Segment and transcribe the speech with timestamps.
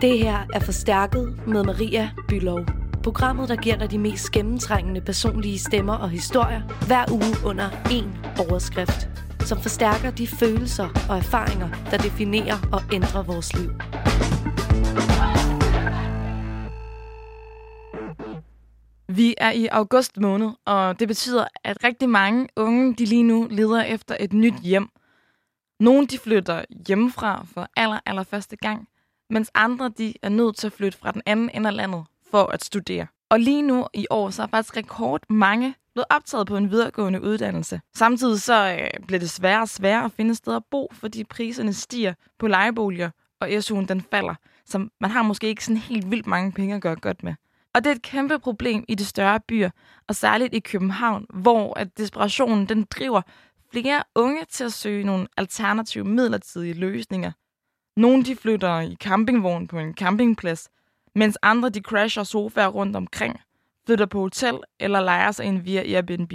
[0.00, 2.60] Det her er Forstærket med Maria Bylov.
[3.02, 8.40] Programmet, der giver dig de mest gennemtrængende personlige stemmer og historier hver uge under én
[8.48, 9.08] overskrift,
[9.40, 13.70] som forstærker de følelser og erfaringer, der definerer og ændrer vores liv.
[19.16, 23.48] Vi er i august måned, og det betyder, at rigtig mange unge de lige nu
[23.50, 24.88] leder efter et nyt hjem.
[25.80, 28.88] Nogle de flytter hjemmefra for aller, aller første gang,
[29.30, 32.46] mens andre de er nødt til at flytte fra den anden ende af landet for
[32.46, 33.06] at studere.
[33.30, 37.22] Og lige nu i år, så er faktisk rekord mange blevet optaget på en videregående
[37.22, 37.80] uddannelse.
[37.94, 41.72] Samtidig så øh, bliver det sværere og sværere at finde steder at bo, fordi priserne
[41.72, 43.10] stiger på lejeboliger,
[43.40, 44.34] og SU'en den falder.
[44.66, 47.34] Så man har måske ikke sådan helt vildt mange penge at gøre godt med.
[47.74, 49.70] Og det er et kæmpe problem i de større byer,
[50.08, 53.22] og særligt i København, hvor at desperationen den driver
[53.72, 57.32] flere unge til at søge nogle alternative midlertidige løsninger.
[57.98, 60.68] Nogle de flytter i campingvogn på en campingplads,
[61.14, 63.40] mens andre de crasher sofaer rundt omkring,
[63.86, 66.32] flytter på hotel eller lejer sig ind via Airbnb.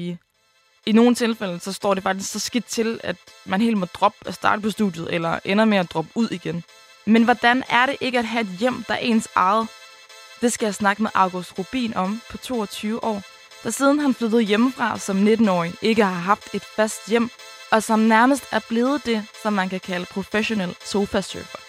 [0.86, 3.16] I nogle tilfælde så står det faktisk så skidt til, at
[3.46, 6.64] man helt må droppe at starte på studiet, eller ender med at droppe ud igen.
[7.06, 9.68] Men hvordan er det ikke at have et hjem, der er ens eget?
[10.42, 13.22] Det skal jeg snakke med August Rubin om på 22 år,
[13.64, 17.30] der siden han flyttede hjemmefra som 19-årig ikke har haft et fast hjem,
[17.72, 21.63] og som nærmest er blevet det, som man kan kalde professionel sofa-surfer.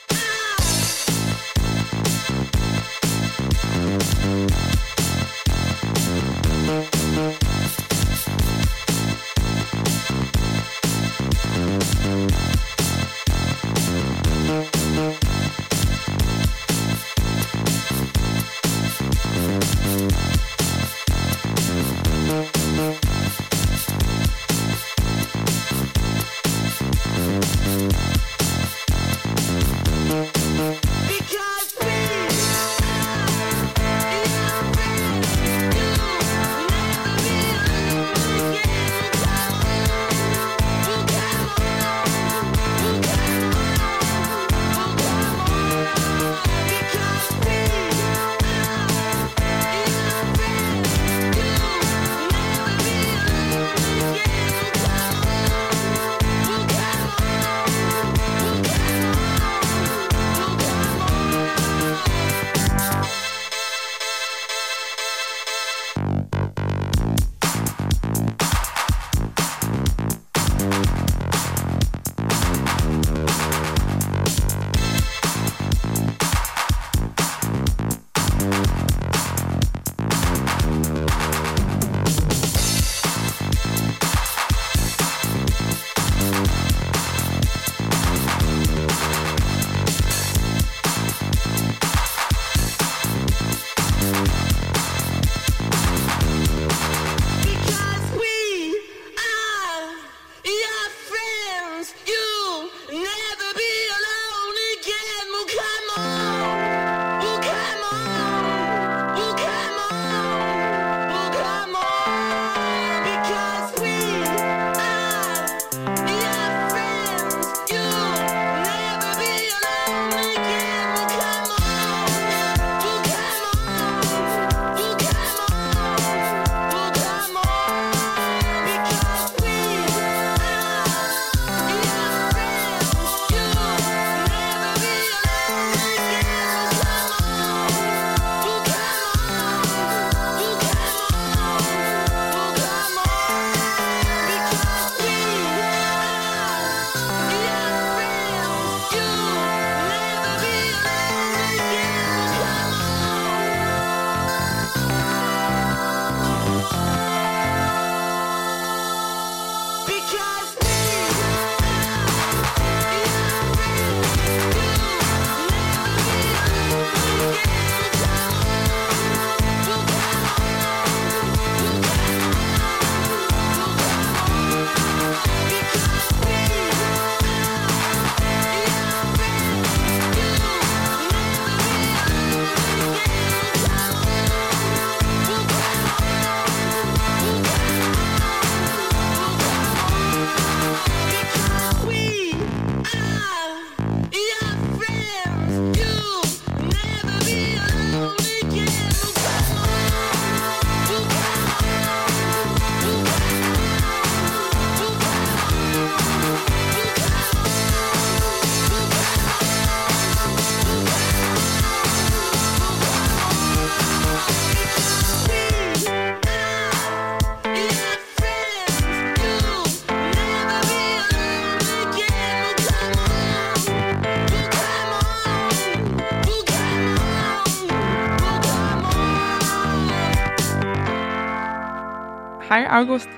[232.75, 233.09] August.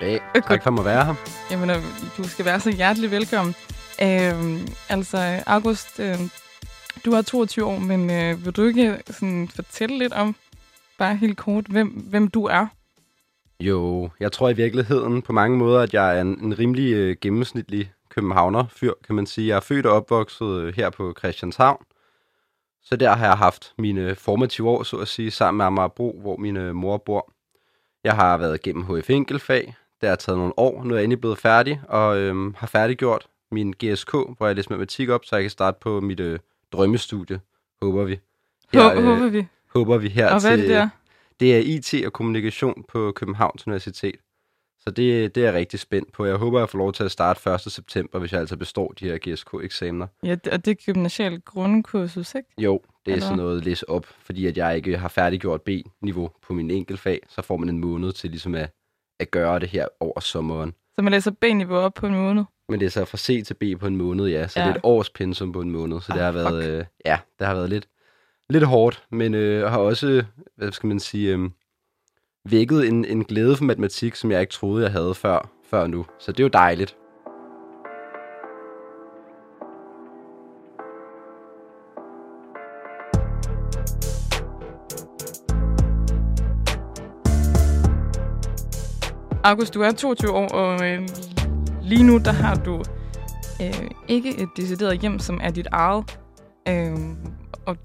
[0.00, 0.18] Hey,
[0.48, 1.14] tak for at være her.
[1.50, 1.76] Jamen, øh,
[2.16, 3.54] du skal være så hjertelig velkommen.
[4.02, 6.18] Øh, altså, August, øh,
[7.04, 10.36] du er 22 år, men øh, vil du ikke sådan, fortælle lidt om,
[10.98, 12.66] bare helt kort, hvem, hvem du er?
[13.60, 17.16] Jo, jeg tror i virkeligheden på mange måder, at jeg er en, en rimelig øh,
[17.20, 19.48] gennemsnitlig københavner fyr, kan man sige.
[19.48, 21.84] Jeg er født og opvokset øh, her på Christianshavn.
[22.82, 26.36] Så der har jeg haft mine formative år, så at sige, sammen med Amagerbro, hvor
[26.36, 27.33] min øh, mor bor.
[28.04, 29.74] Jeg har været igennem HF Enkelfag.
[30.00, 30.84] Der har taget nogle år.
[30.84, 34.70] Nu er jeg endelig blevet færdig, og øh, har færdiggjort min GSK, hvor jeg læser
[34.70, 36.38] matematik op, så jeg kan starte på mit øh,
[36.72, 37.40] drømmestudie,
[37.82, 38.20] håber vi.
[38.72, 39.46] Her, øh, håber vi.
[39.74, 40.88] Håber vi her og hvad er det der?
[41.40, 44.16] Det er IT og kommunikation på Københavns Universitet.
[44.78, 46.24] Så det, det er jeg rigtig spændt på.
[46.24, 47.60] Jeg håber, jeg får lov til at starte 1.
[47.60, 50.06] september, hvis jeg altså består de her GSK-eksamener.
[50.22, 52.48] Ja, og det er gymnasial grundkursus, ikke?
[52.58, 53.26] Jo, det er Eller?
[53.26, 57.42] sådan noget læse op, fordi at jeg ikke har færdiggjort B-niveau på min enkeltfag, så
[57.42, 58.70] får man en måned til ligesom at,
[59.20, 60.74] at gøre det her over sommeren.
[60.96, 62.44] Så man læser B-niveau op på en måned?
[62.68, 64.48] Men det er så fra C til B på en måned, ja.
[64.48, 64.66] Så ja.
[64.66, 66.00] det er et års pensum på en måned.
[66.00, 67.88] Så ah, det har været, øh, ja, det har været lidt,
[68.50, 70.24] lidt hårdt, men øh, har også,
[70.56, 71.50] hvad skal man sige, øh,
[72.44, 76.06] vækket en, en glæde for matematik, som jeg ikke troede, jeg havde før, før nu.
[76.18, 76.96] Så det er jo dejligt.
[89.44, 91.08] August, du er 22 år, og øh,
[91.82, 92.82] lige nu der har du
[93.62, 96.18] øh, ikke et decideret hjem, som er dit eget.
[96.68, 96.96] Øh,
[97.66, 97.76] og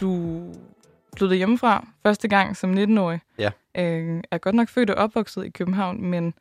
[0.00, 0.40] du
[1.16, 3.20] flyttede hjemmefra første gang som 19-årig.
[3.38, 3.50] Ja.
[3.78, 6.34] Øh, er godt nok født og opvokset i København, men,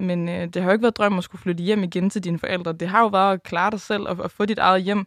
[0.00, 2.38] men øh, det har jo ikke været drøm at skulle flytte hjem igen til dine
[2.38, 2.72] forældre.
[2.72, 5.06] Det har jo været at klare dig selv og, og få dit eget hjem,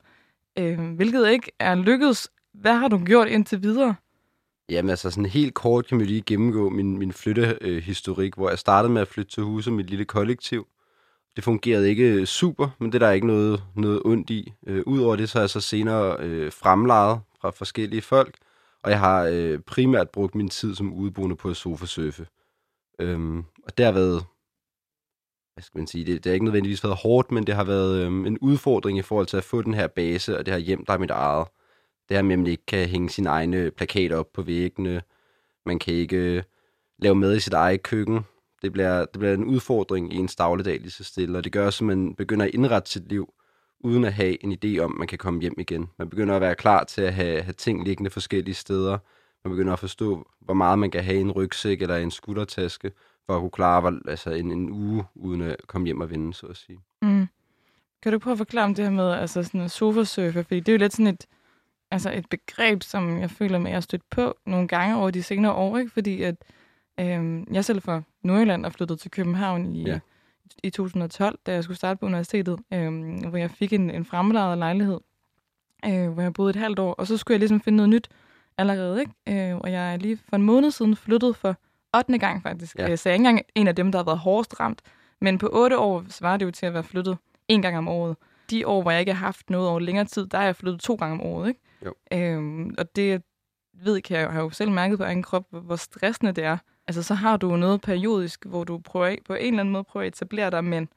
[0.59, 2.29] øh, hvilket ikke er lykkedes.
[2.53, 3.95] Hvad har du gjort indtil videre?
[4.69, 8.93] Jamen altså sådan helt kort kan vi lige gennemgå min, min flyttehistorik, hvor jeg startede
[8.93, 10.67] med at flytte til huset med lille kollektiv.
[11.35, 14.53] Det fungerede ikke øh, super, men det er der ikke noget, noget ondt i.
[14.67, 18.37] Øh, Udover det, så er jeg så senere øh, fremlejet fra forskellige folk,
[18.83, 22.27] og jeg har øh, primært brugt min tid som udeboende på at sofasurfe.
[22.99, 24.25] Øhm, og det har været,
[25.53, 28.05] hvad skal man sige, det, det har ikke nødvendigvis været hårdt, men det har været
[28.05, 30.85] øhm, en udfordring i forhold til at få den her base og det her hjem,
[30.85, 31.47] der er mit eget.
[32.09, 35.01] Det her med, at man ikke kan hænge sine egne plakater op på væggene.
[35.65, 36.43] Man kan ikke øh,
[36.99, 38.19] lave mad i sit eget køkken.
[38.61, 41.65] Det bliver, det bliver en udfordring i ens dagligdag lige så stille, og det gør
[41.65, 43.33] også, at man begynder at indrette sit liv
[43.79, 45.89] uden at have en idé om, at man kan komme hjem igen.
[45.99, 48.97] Man begynder at være klar til at have, have ting liggende forskellige steder.
[49.43, 52.91] Man begynder at forstå, hvor meget man kan have i en rygsæk eller en skuldertaske,
[53.25, 56.47] for at kunne klare altså en, en uge, uden at komme hjem og vinde, så
[56.47, 56.79] at sige.
[57.01, 57.27] Mm.
[58.03, 60.43] Kan du prøve at forklare om det her med altså sådan sofasurfer?
[60.43, 61.25] Fordi det er jo lidt sådan et,
[61.91, 65.11] altså et begreb, som jeg føler med, at jeg har stødt på nogle gange over
[65.11, 65.91] de senere år, ikke?
[65.91, 66.35] fordi at
[66.99, 69.99] øh, jeg selv fra Nordjylland er flyttet til København i, ja
[70.63, 74.57] i 2012, da jeg skulle starte på universitetet, øh, hvor jeg fik en, en fremlejet
[74.57, 74.99] lejlighed,
[75.85, 78.09] øh, hvor jeg boede et halvt år, og så skulle jeg ligesom finde noget nyt
[78.57, 79.51] allerede, ikke?
[79.51, 81.55] Øh, og jeg er lige for en måned siden flyttet for
[81.97, 82.17] 8.
[82.17, 82.91] gang faktisk, ja.
[82.91, 84.81] Øh, så jeg er ikke engang en af dem, der har været hårdest ramt,
[85.21, 87.17] men på 8 år svarer det jo til at være flyttet
[87.47, 88.15] en gang om året.
[88.49, 90.81] De år, hvor jeg ikke har haft noget over længere tid, der er jeg flyttet
[90.81, 91.61] to gange om året, ikke?
[91.85, 91.93] Jo.
[92.13, 93.21] Øh, og det
[93.83, 97.03] ved kan jeg, har jo selv mærket på egen krop, hvor stressende det er, altså
[97.03, 100.13] så har du noget periodisk, hvor du prøver på en eller anden måde prøver at
[100.13, 100.89] etablere dig, men,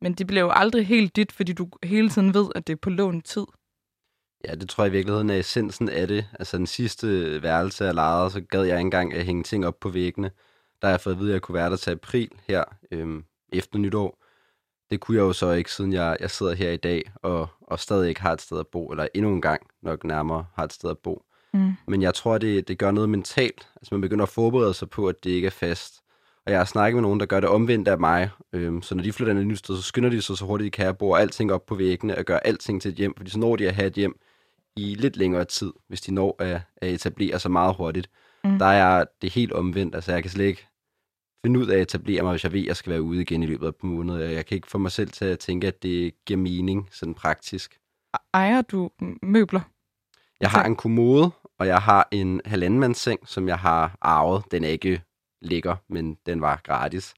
[0.00, 2.76] men det bliver jo aldrig helt dit, fordi du hele tiden ved, at det er
[2.76, 3.46] på lån tid.
[4.44, 6.28] Ja, det tror jeg i virkeligheden er essensen af det.
[6.38, 9.88] Altså den sidste værelse jeg lejede, så gad jeg engang at hænge ting op på
[9.88, 10.30] væggene.
[10.82, 13.24] Der har jeg fået at vide, at jeg kunne være der til april her øhm,
[13.52, 14.18] efter nytår.
[14.90, 17.80] Det kunne jeg jo så ikke, siden jeg, jeg sidder her i dag og, og
[17.80, 20.72] stadig ikke har et sted at bo, eller endnu en gang nok nærmere har et
[20.72, 21.22] sted at bo.
[21.52, 21.72] Mm.
[21.88, 23.68] Men jeg tror, det, det gør noget mentalt.
[23.76, 25.94] Altså man begynder at forberede sig på, at det ikke er fast.
[26.46, 28.30] Og jeg har snakket med nogen, der gør det omvendt af mig.
[28.52, 30.44] Øhm, så når de flytter ind i et nyt sted, så skynder de sig så
[30.44, 33.14] hurtigt de kan at bruge alting op på væggene og gøre alting til et hjem.
[33.16, 34.20] Fordi så når de at have et hjem
[34.76, 38.10] i lidt længere tid, hvis de når at, at etablere sig meget hurtigt.
[38.44, 38.58] Mm.
[38.58, 39.94] Der er det helt omvendt.
[39.94, 40.66] Altså jeg kan slet ikke
[41.44, 43.42] finde ud af at etablere mig, hvis jeg ved, at jeg skal være ude igen
[43.42, 44.28] i løbet af måneder.
[44.28, 47.78] Jeg kan ikke få mig selv til at tænke, at det giver mening sådan praktisk.
[48.34, 48.90] Ejer du
[49.22, 49.60] møbler?
[50.40, 54.44] Jeg har en kommode, og jeg har en halvandenmandsseng, som jeg har arvet.
[54.50, 55.02] Den er ikke
[55.40, 57.14] lækker, men den var gratis.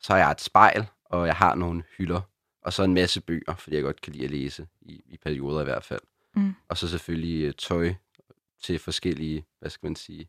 [0.00, 2.20] Så har jeg et spejl, og jeg har nogle hylder.
[2.62, 5.60] Og så en masse bøger, fordi jeg godt kan lide at læse, i, i perioder
[5.60, 6.00] i hvert fald.
[6.36, 6.54] Mm.
[6.68, 7.94] Og så selvfølgelig uh, tøj
[8.62, 10.28] til forskellige, hvad skal man sige,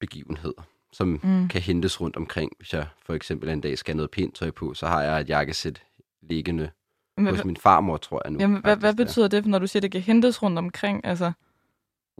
[0.00, 1.48] begivenheder, som mm.
[1.48, 2.52] kan hentes rundt omkring.
[2.58, 5.20] Hvis jeg for eksempel en dag skal have noget pænt tøj på, så har jeg
[5.20, 5.82] et jakkesæt
[6.22, 6.70] liggende
[7.18, 8.38] hos min farmor, tror jeg nu.
[8.40, 11.04] Jamen, hvad, hvad betyder det, når du siger, at det kan hentes rundt omkring?
[11.04, 11.32] Altså...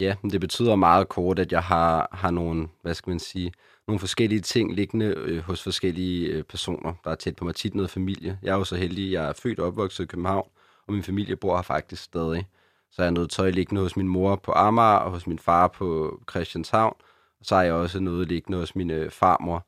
[0.00, 3.52] Ja, men det betyder meget kort, at jeg har, har nogle, hvad skal man sige,
[3.88, 7.54] nogle forskellige ting liggende øh, hos forskellige øh, personer, der er tæt på mig.
[7.54, 8.38] Tit noget familie.
[8.42, 10.48] Jeg er jo så heldig, jeg er født og opvokset i København,
[10.87, 12.46] og min familie bor her faktisk stadig.
[12.90, 15.68] Så jeg har noget tøj liggende hos min mor på Amager og hos min far
[15.68, 16.96] på Christianshavn.
[17.40, 19.66] Og så har jeg også noget liggende hos min øh, farmor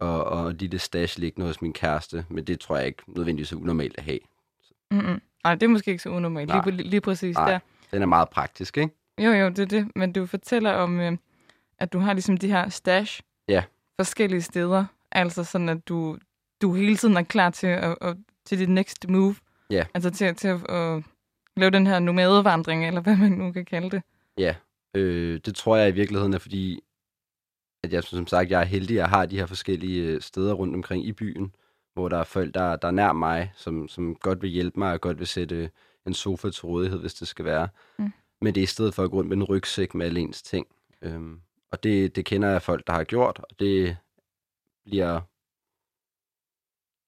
[0.00, 2.24] og, og lille stash liggende hos min kæreste.
[2.28, 4.18] Men det tror jeg ikke nødvendigvis er unormalt at have.
[4.90, 5.20] Mm-mm.
[5.44, 6.48] Nej, det er måske ikke så unormalt.
[6.48, 6.70] Nej.
[6.70, 7.50] Lige, lige præcis Nej.
[7.50, 7.58] der.
[7.90, 8.94] Den er meget praktisk, ikke?
[9.18, 9.88] Jo, jo, det er det.
[9.96, 11.16] Men du fortæller om, øh,
[11.78, 13.62] at du har ligesom de her stash Ja.
[13.96, 14.84] forskellige steder.
[15.12, 16.18] Altså sådan, at du,
[16.62, 19.34] du hele tiden er klar til, at, at, til dit next move.
[19.70, 19.84] Ja.
[19.94, 21.02] Altså til, til at, at
[21.56, 24.02] lave den her nomadevandring, eller hvad man nu kan kalde det.
[24.38, 24.54] Ja,
[24.94, 26.80] øh, det tror jeg i virkeligheden er fordi,
[27.84, 30.54] at jeg som sagt, jeg er heldig, at jeg har de her forskellige øh, steder
[30.54, 31.54] rundt omkring i byen,
[31.94, 34.92] hvor der er folk, der, der er nær mig, som, som godt vil hjælpe mig
[34.92, 35.70] og godt vil sætte
[36.06, 37.68] en sofa til rådighed, hvis det skal være.
[37.98, 38.12] Mm.
[38.40, 40.42] Men det er i stedet for at gå rundt med en rygsæk med alle ens
[40.42, 40.66] ting.
[41.02, 41.40] Øhm,
[41.72, 43.96] og det, det kender jeg folk, der har gjort, og det
[44.84, 45.20] bliver,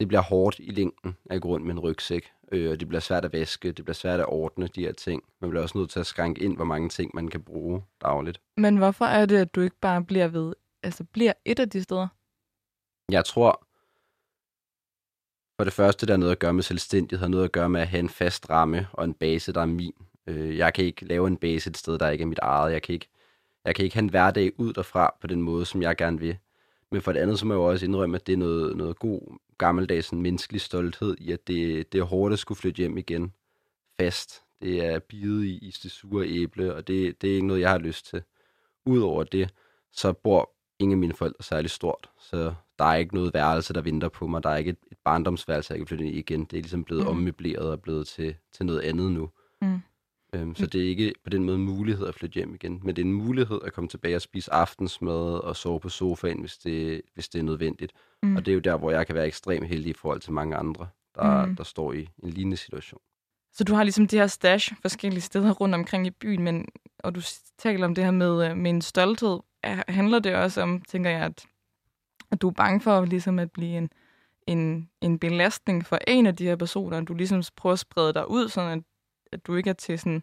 [0.00, 2.32] det bliver hårdt i længden at gå rundt med en rygsæk.
[2.52, 5.22] Øh, og det bliver svært at vaske, det bliver svært at ordne de her ting.
[5.40, 8.40] Man bliver også nødt til at skrænke ind, hvor mange ting man kan bruge dagligt.
[8.56, 11.82] Men hvorfor er det, at du ikke bare bliver ved, altså bliver et af de
[11.82, 12.08] steder?
[13.12, 13.66] Jeg tror,
[15.56, 17.80] for det første, der er noget at gøre med selvstændighed, har noget at gøre med
[17.80, 19.94] at have en fast ramme og en base, der er min.
[20.26, 22.72] Øh, jeg kan ikke lave en base et sted, der ikke er mit eget.
[22.72, 23.08] Jeg kan ikke,
[23.64, 26.38] jeg kan ikke have en hverdag ud derfra på den måde, som jeg gerne vil.
[26.90, 28.98] Men for det andet, så må jeg jo også indrømme, at det er noget, noget
[28.98, 32.98] god gammeldags sådan menneskelig stolthed i, at det, det er hårdt at skulle flytte hjem
[32.98, 33.32] igen
[34.00, 34.42] fast.
[34.62, 37.70] Det er bidet i, i det sure æble, og det, det er ikke noget, jeg
[37.70, 38.22] har lyst til.
[38.86, 39.54] Udover det,
[39.92, 43.80] så bor ingen af mine forældre særlig stort, så der er ikke noget værelse, der
[43.80, 44.42] venter på mig.
[44.42, 46.44] Der er ikke et, et barndomsværelse, jeg kan flytte ind i igen.
[46.44, 47.08] Det er ligesom blevet mm.
[47.08, 49.30] ommøbleret og blevet til, til noget andet nu.
[49.62, 49.80] Mm.
[50.34, 52.96] Øhm, så det er ikke på den måde en mulighed at flytte hjem igen, men
[52.96, 56.58] det er en mulighed at komme tilbage og spise aftensmad og sove på sofaen, hvis
[56.58, 57.92] det, hvis det er nødvendigt.
[58.22, 58.28] Mm.
[58.28, 58.36] Mm.
[58.36, 60.56] Og det er jo der, hvor jeg kan være ekstremt heldig i forhold til mange
[60.56, 61.48] andre, der, Mm.
[61.48, 61.56] mm.
[61.56, 63.00] der står i en lignende situation.
[63.52, 66.66] Så du har ligesom de her stash forskellige steder rundt omkring i byen, men,
[66.98, 67.20] og du
[67.58, 69.38] taler om det her med, øh, med en stolthed.
[69.62, 71.46] Er- Handler det også om, tænker jeg, at,
[72.30, 73.90] at du er bange for ligesom at blive en,
[74.46, 78.14] en, en belastning for en af de her personer, at du ligesom prøver at sprede
[78.14, 78.84] dig ud, sådan at,
[79.32, 80.22] at du ikke er til sådan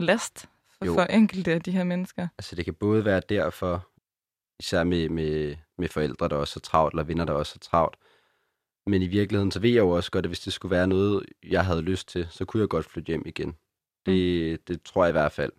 [0.00, 0.48] last
[0.78, 0.94] for, Jo.
[0.94, 2.28] for enkelte af de her mennesker?
[2.38, 3.88] Altså det kan både være derfor,
[4.60, 7.96] især med, med, med forældre, der også er travlt, eller venner, der også er travlt.
[8.86, 11.26] Men i virkeligheden, så ved jeg jo også godt, at hvis det skulle være noget,
[11.42, 13.56] jeg havde lyst til, så kunne jeg godt flytte hjem igen.
[14.06, 15.52] Det, det tror jeg i hvert fald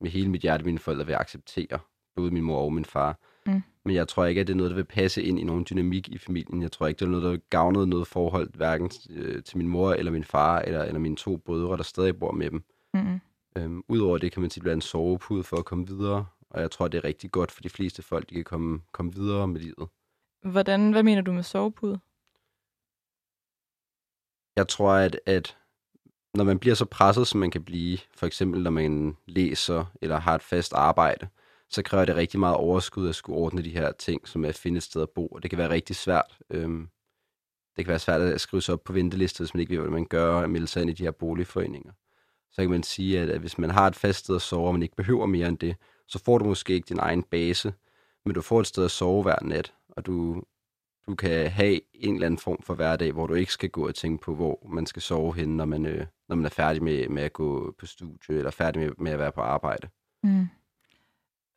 [0.00, 1.78] med hele mit hjerte, mine forældre vil acceptere.
[2.16, 3.18] Både min mor og min far.
[3.46, 3.62] Mm.
[3.84, 6.08] Men jeg tror ikke, at det er noget, der vil passe ind i nogen dynamik
[6.08, 6.62] i familien.
[6.62, 9.68] Jeg tror ikke, det er noget, der vil gavne noget forhold, hverken øh, til min
[9.68, 12.64] mor eller min far, eller, eller mine to brødre, der stadig bor med dem.
[12.94, 13.20] Mm-hmm.
[13.56, 16.60] Øhm, Udover det kan man sige, at det en sovepude for at komme videre, og
[16.60, 19.48] jeg tror, det er rigtig godt for de fleste folk, de kan komme, komme videre
[19.48, 19.88] med livet.
[20.42, 22.00] Hvordan, hvad mener du med sovepude?
[24.56, 25.56] Jeg tror, at, at
[26.34, 30.18] når man bliver så presset, som man kan blive, for eksempel når man læser eller
[30.18, 31.28] har et fast arbejde,
[31.70, 34.58] så kræver det rigtig meget overskud at skulle ordne de her ting, som er at
[34.58, 36.38] finde et sted at bo, og det kan være rigtig svært.
[36.50, 36.88] Øhm,
[37.76, 39.90] det kan være svært at skrive sig op på ventelister, hvis man ikke ved, hvad
[39.90, 41.92] man gør, og melde sig ind i de her boligforeninger.
[42.50, 44.74] Så kan man sige, at, at hvis man har et fast sted at sove, og
[44.74, 45.76] man ikke behøver mere end det,
[46.08, 47.74] så får du måske ikke din egen base,
[48.24, 50.42] men du får et sted at sove hver nat, og du,
[51.06, 53.94] du kan have en eller anden form for hverdag, hvor du ikke skal gå og
[53.94, 57.08] tænke på, hvor man skal sove henne, når man, øh, når man er færdig med,
[57.08, 59.88] med at gå på studie, eller færdig med, med at være på arbejde.
[60.22, 60.46] Mm.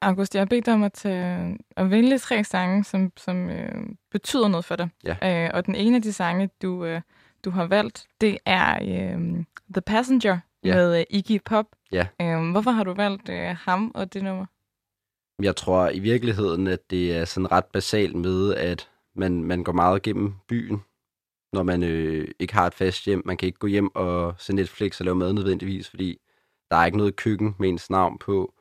[0.01, 3.86] August, jeg har bedt dig om at, tage, at vælge tre sange, som, som øh,
[4.12, 4.89] betyder noget for dig.
[5.04, 5.46] Ja.
[5.46, 7.01] Øh, og den ene af de sange, du, øh,
[7.46, 10.75] du har valgt, det er øh, The Passenger Ja.
[10.75, 11.66] med øh, Iggy Pop.
[11.92, 12.08] Ja.
[12.22, 14.46] Øh, hvorfor har du valgt øh, ham og det nummer?
[15.44, 19.72] Jeg tror i virkeligheden, at det er sådan ret basalt med, at man, man går
[19.72, 20.84] meget gennem byen,
[21.54, 23.22] når man øh, ikke har et fast hjem.
[23.25, 26.20] Man kan ikke gå hjem og se Netflix og lave mad nødvendigvis, fordi
[26.72, 28.54] der er ikke noget køkken med ens navn på.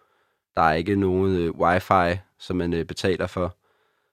[0.57, 3.57] Der er ikke nogen øh, wifi, som man øh, betaler for.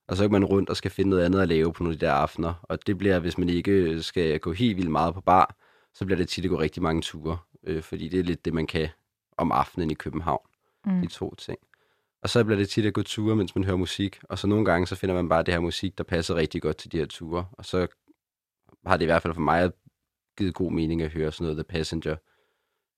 [0.08, 2.00] Og så kan man rundt og skal finde noget andet at lave på nogle af
[2.00, 2.54] de der aftener.
[2.64, 5.56] Og det bliver, hvis man ikke skal gå helt vildt meget på bar,
[5.94, 7.38] så bliver det tit at gå rigtig mange ture.
[7.64, 8.90] Øh, fordi det er lidt det, man kan
[9.38, 10.48] om aftenen i København.
[10.86, 11.02] Mm.
[11.02, 11.60] De to ting.
[12.24, 14.20] Og så bliver det tit at gå ture, mens man hører musik.
[14.24, 16.78] Og så nogle gange, så finder man bare det her musik, der passer rigtig godt
[16.78, 17.46] til de her ture.
[17.52, 17.88] Og så
[18.86, 19.72] har det i hvert fald for mig
[20.38, 22.16] givet god mening at høre sådan noget The Passenger.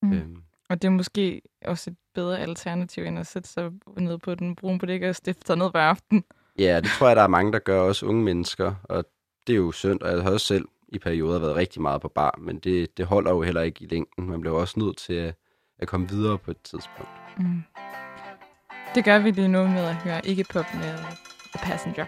[0.02, 0.14] Mm.
[0.14, 4.36] Øhm, Og det er måske også et bedre alternativ, end at sætte sig ned på
[4.36, 6.24] den brune bodega og stifte sig ned hver aften.
[6.60, 8.76] ja, det tror jeg, der er mange, der gør, også unge mennesker.
[8.84, 9.06] Og
[9.48, 12.08] det er jo synd, og jeg har også selv i perioder været rigtig meget på
[12.08, 14.30] bar, men det, det holder jo heller ikke i længden.
[14.30, 15.36] Man bliver også nødt til at,
[15.80, 17.12] at komme videre på et tidspunkt.
[17.38, 17.64] Mm.
[18.96, 20.98] Det gør vi lige nu med at høre Ikke Pop med
[21.54, 22.06] The Passenger.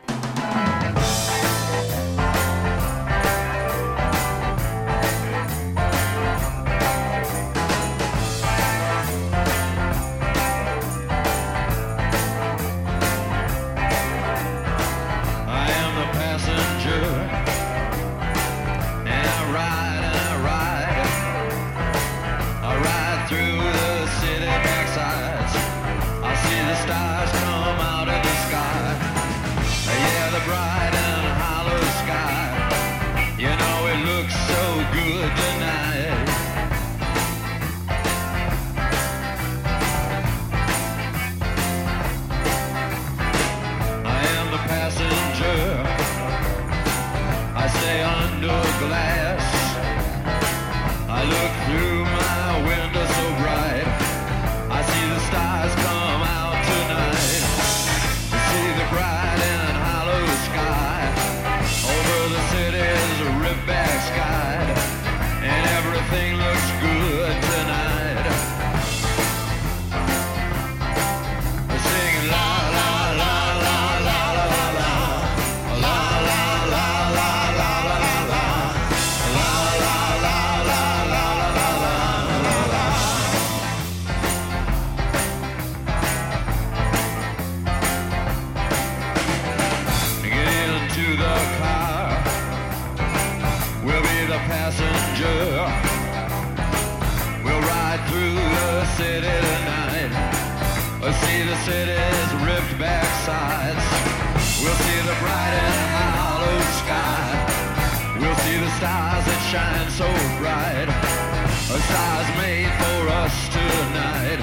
[108.77, 110.05] Stars that shine so
[110.37, 110.85] bright.
[110.85, 114.36] A stars made for us tonight.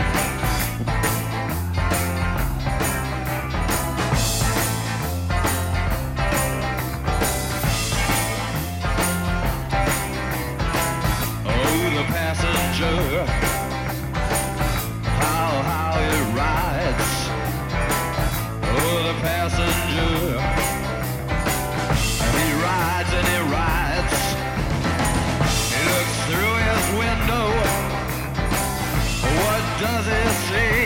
[29.84, 30.80] Does he see?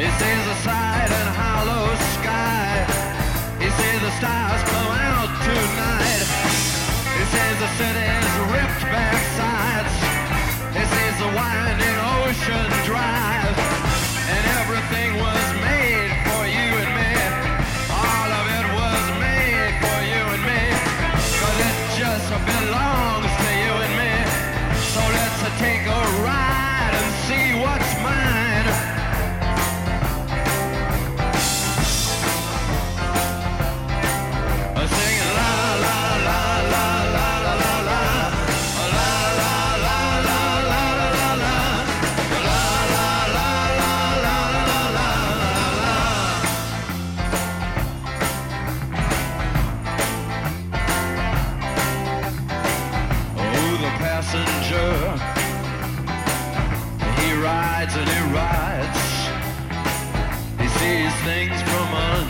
[0.00, 2.72] He sees the side and hollow sky.
[3.62, 6.24] He sees the stars come out tonight.
[7.16, 9.96] He sees the city's ripped back sides.
[10.76, 13.11] He sees the winding ocean drive.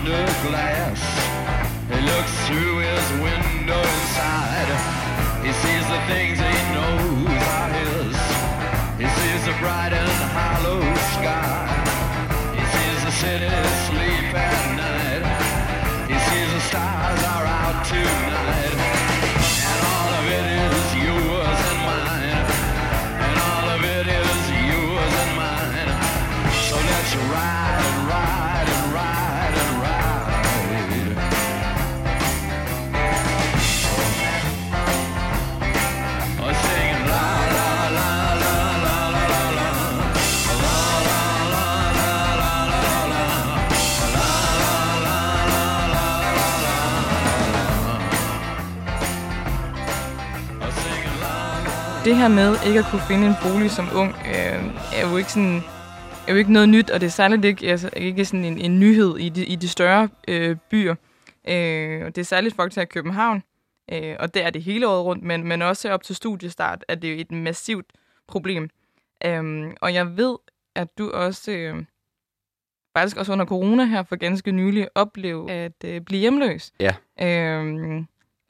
[0.03, 1.01] Under glass.
[1.89, 4.71] He looks through his window inside.
[5.45, 8.17] He sees the things he knows are his.
[8.99, 10.81] He sees the bright and hollow
[11.15, 11.71] sky.
[12.57, 13.82] He sees the city
[52.05, 55.33] Det her med ikke at kunne finde en bolig som ung, øh, er jo ikke
[55.33, 55.63] sådan
[56.27, 58.81] er jo ikke noget nyt, og det er særligt ikke, altså, ikke sådan en, en
[58.81, 60.95] nyhed i de, i de større øh, byer.
[61.49, 63.43] Øh, og det er særligt folk til København,
[63.93, 66.95] øh, og det er det hele året rundt, men, men også op til studiestart er
[66.95, 67.87] det jo et massivt
[68.29, 68.71] problem.
[69.25, 70.37] Øh, og jeg ved,
[70.75, 71.85] at du også, øh,
[72.97, 76.73] faktisk også under corona her for ganske nylig, oplevede at øh, blive hjemløs.
[76.81, 76.95] Ja.
[77.21, 78.05] Øh,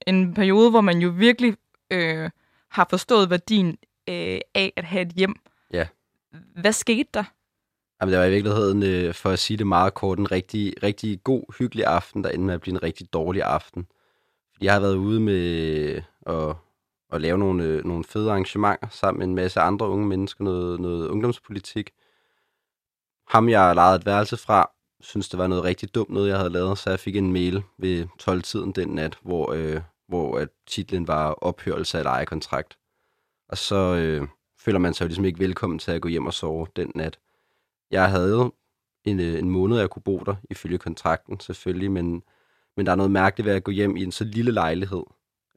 [0.06, 1.56] en periode, hvor man jo virkelig
[1.90, 2.30] øh,
[2.72, 3.68] har forstået værdien
[4.08, 5.34] øh, af at have et hjem.
[5.72, 5.86] Ja.
[6.60, 7.24] Hvad skete der?
[8.00, 11.24] Jamen, det var i virkeligheden, øh, for at sige det meget kort, en rigtig, rigtig
[11.24, 13.86] god, hyggelig aften, der endte med at blive en rigtig dårlig aften.
[14.60, 16.56] Jeg har været ude med at,
[17.12, 20.80] at lave nogle, øh, nogle fede arrangementer sammen med en masse andre unge mennesker, noget,
[20.80, 21.90] noget ungdomspolitik.
[23.28, 26.50] Ham, jeg lejede et værelse fra, synes det var noget rigtig dumt, noget jeg havde
[26.50, 31.08] lavet, så jeg fik en mail ved 12-tiden den nat, hvor, øh, hvor at titlen
[31.08, 32.78] var ophørelse af lejekontrakt.
[33.48, 36.34] Og så øh, føler man sig jo ligesom ikke velkommen til at gå hjem og
[36.34, 37.18] sove den nat.
[37.90, 38.50] Jeg havde
[39.04, 42.22] en, øh, en måned, jeg kunne bo der, ifølge kontrakten selvfølgelig, men,
[42.76, 45.02] men der er noget mærkeligt ved at gå hjem i en så lille lejlighed,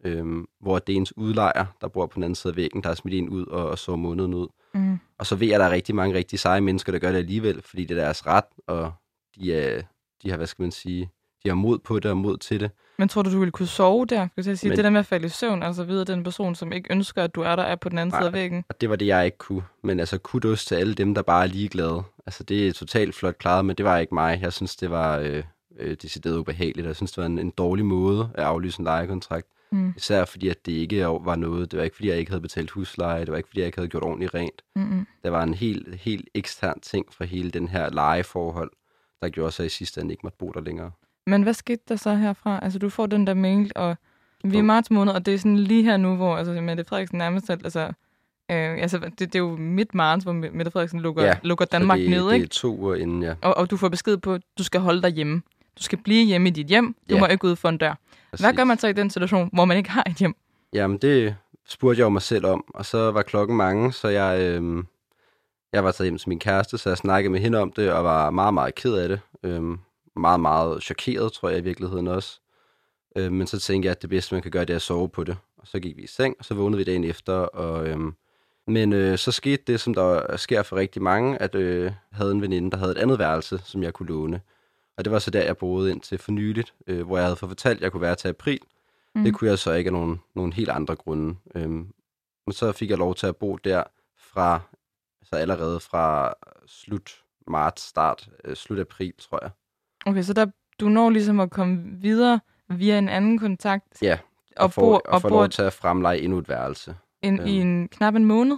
[0.04, 2.90] øhm, hvor det er ens udlejer, der bor på den anden side af væggen, der
[2.90, 4.48] er smidt en ud og, og så måneden ud.
[4.74, 4.98] Mm.
[5.18, 7.18] Og så ved jeg, at der er rigtig mange rigtig seje mennesker, der gør det
[7.18, 8.92] alligevel, fordi det er deres ret, og
[9.36, 9.82] de, er,
[10.24, 11.10] de har, hvad skal man sige,
[11.44, 12.72] de har mod på det og mod til det.
[12.98, 14.28] Men tror du, du ville kunne sove der?
[14.40, 16.24] Skal jeg sige, Men- det der med at falde i søvn, altså vide, at den
[16.24, 18.20] person, som ikke ønsker, at du er der, er på den anden Nej.
[18.20, 18.64] side af væggen.
[18.70, 19.64] Og det var det, jeg ikke kunne.
[19.84, 22.04] Men altså, kudos til alle dem, der bare er ligeglade.
[22.26, 24.40] Altså, det er totalt flot klaret, men det var ikke mig.
[24.42, 25.44] Jeg synes, det var øh,
[25.80, 26.86] øh, decideret ubehageligt.
[26.86, 29.48] og Jeg synes, det var en, en dårlig måde at aflyse en lejekontrakt.
[29.72, 29.94] Mm.
[29.98, 31.72] Især fordi, at det ikke var noget.
[31.72, 33.20] Det var ikke, fordi jeg ikke havde betalt husleje.
[33.22, 34.62] Det var ikke, fordi jeg ikke havde gjort ordentligt rent.
[34.76, 35.08] Mm-mm.
[35.24, 38.72] Der var en helt, helt ekstern ting fra hele den her lejeforhold,
[39.22, 40.92] der gjorde så i sidste ende ikke måtte bo der længere.
[41.28, 42.60] Men hvad skete der så herfra?
[42.62, 43.96] Altså, du får den der mail, og
[44.44, 46.84] vi er i marts måned, og det er sådan lige her nu, hvor altså, Mette
[46.84, 47.50] Frederiksen nærmest...
[47.50, 47.80] er- Altså,
[48.52, 52.00] øh, altså det, det, er jo midt marts, hvor Mette Frederiksen lukker, Ja, lukker Danmark
[52.00, 52.44] det, ned, det ikke?
[52.44, 53.34] er to uger inden, ja.
[53.42, 55.42] Og, og du får besked på, at du skal holde dig hjemme.
[55.78, 56.96] Du skal blive hjemme i dit hjem.
[57.10, 57.20] Du Ja.
[57.20, 57.94] må ikke ud for en dør.
[58.40, 60.36] Hvad gør man så i den situation, hvor man ikke har et hjem?
[60.74, 61.36] Jamen, det
[61.68, 64.86] spurgte jeg jo mig selv om, og så var klokken mange, så jeg, øhm,
[65.74, 68.04] jeg var taget hjem til min kæreste, så jeg snakkede med hende om det, og
[68.04, 69.20] var meget, meget ked af det.
[69.44, 69.80] Øhm,
[70.15, 72.39] meget, meget chokeret, tror jeg i virkeligheden også.
[73.15, 75.10] Øhm, men så tænkte jeg, at det bedste, man kan gøre, det er at sove
[75.10, 75.38] på det.
[75.58, 77.88] Og så gik vi i seng, og så vågnede vi dagen efter, og...
[77.88, 78.15] Øhm,
[78.67, 82.41] men øh, så skete det, som der sker for rigtig mange, at øh, havde en
[82.41, 84.41] veninde, der havde et andet værelse, som jeg kunne låne.
[84.97, 87.49] Og det var så der, jeg boede indtil for nyligt, øh, hvor jeg havde fået
[87.49, 88.60] fortalt, at jeg kunne være til april.
[89.15, 89.23] Mm.
[89.23, 91.36] Det kunne jeg så ikke af nogle, nogle helt andre grunde.
[91.56, 91.93] Øhm,
[92.45, 93.84] men så fik jeg lov til at bo der
[94.17, 94.60] fra,
[95.23, 96.34] så allerede fra
[96.67, 99.51] slut marts, start, øh, slut april, tror jeg.
[100.06, 100.46] Okay, så der,
[100.80, 102.39] du når ligesom at komme videre
[102.70, 104.18] via en anden kontakt, Ja,
[104.58, 106.96] og, får, bor, og og får lov til at fremleje endnu et værelse.
[107.22, 107.68] en, i øhm.
[107.68, 108.58] en knap en måned.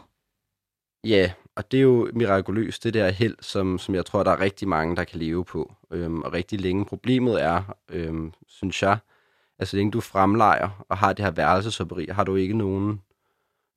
[1.03, 4.39] Ja, og det er jo mirakuløst, det der held, som, som jeg tror, der er
[4.39, 6.85] rigtig mange, der kan leve på, øhm, og rigtig længe.
[6.85, 8.97] Problemet er, øhm, synes jeg,
[9.59, 13.01] at så længe du fremlejer og har det her værelseshopperi, har du ikke nogen,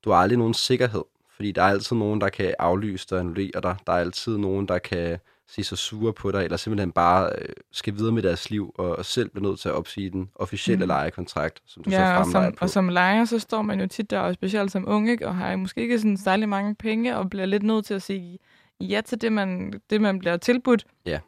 [0.03, 1.03] du har aldrig nogen sikkerhed,
[1.35, 3.75] fordi der er altid nogen, der kan aflyse dig og annullere dig.
[3.87, 5.19] Der er altid nogen, der kan
[5.55, 8.95] sige sig sure på dig, eller simpelthen bare øh, skal videre med deres liv, og,
[8.97, 10.87] og selv bliver nødt til at opsige den officielle Mhm.
[10.87, 12.65] lejekontrakt, som du så Ja, og fremlejer som, på.
[12.65, 15.27] og som lejer, så står man jo tit der, og specielt som ung, ikke?
[15.27, 18.39] og har måske ikke sådan særlig mange penge, og bliver lidt nødt til at sige
[18.81, 20.85] ja til det, man, det, man bliver tilbudt.
[21.05, 21.19] Ja.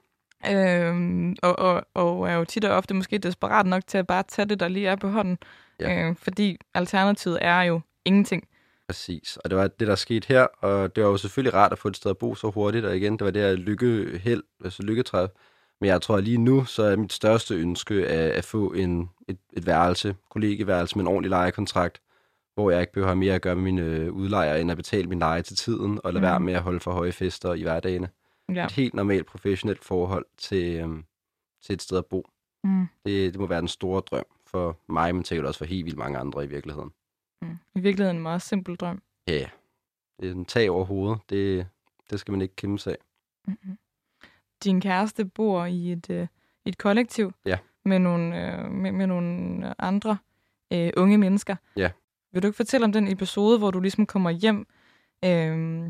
[0.52, 4.24] Øhm, og, og, og er jo tit og ofte måske desperat nok til at bare
[4.24, 5.38] tage det, der lige er på hånden.
[5.80, 6.08] Ja.
[6.10, 8.44] Øh, fordi alternativet er jo ingenting.
[8.88, 11.78] Præcis, og det var det, der skete her, og det var jo selvfølgelig rart at
[11.80, 14.84] få et sted at bo så hurtigt, og igen, det var det her lykkeheld, altså
[14.84, 15.30] lykketræf.
[15.82, 19.10] Men jeg tror, at lige nu, så er mit største ønske at, at få en,
[19.28, 22.02] et, et værelse, kollegeværelse med en ordentlig lejekontrakt,
[22.56, 25.08] hvor jeg ikke behøver have mere at gøre med mine øh, udlejere, end at betale
[25.08, 26.30] min leje til tiden, og lade Mhm.
[26.32, 28.10] være med at holde for høje fester i hverdagene.
[28.54, 28.66] Ja.
[28.66, 31.04] Et helt normalt professionelt forhold til, øhm,
[31.66, 32.28] til et sted at bo.
[32.64, 32.86] Mm.
[33.06, 35.98] Det, det må være den store drøm for mig, men sikkert også for helt vildt
[35.98, 36.92] mange andre i virkeligheden.
[37.44, 37.58] Mm.
[37.76, 39.02] I virkeligheden en meget simpel drøm.
[39.28, 39.50] Ja, yeah.
[40.20, 41.20] det er en tag over hovedet.
[41.30, 41.68] Det,
[42.10, 42.98] det skal man ikke kæmpe sig af.
[43.48, 43.78] Mm-hmm.
[44.64, 46.28] Din kæreste bor i et, øh,
[46.66, 47.58] et kollektiv Ja.
[47.86, 50.18] med, nogle, øh, med, med nogle andre
[50.74, 51.56] øh, unge mennesker.
[51.76, 51.92] Ja.
[52.32, 54.68] Vil du ikke fortælle om den episode, hvor du ligesom kommer hjem
[55.26, 55.88] øh,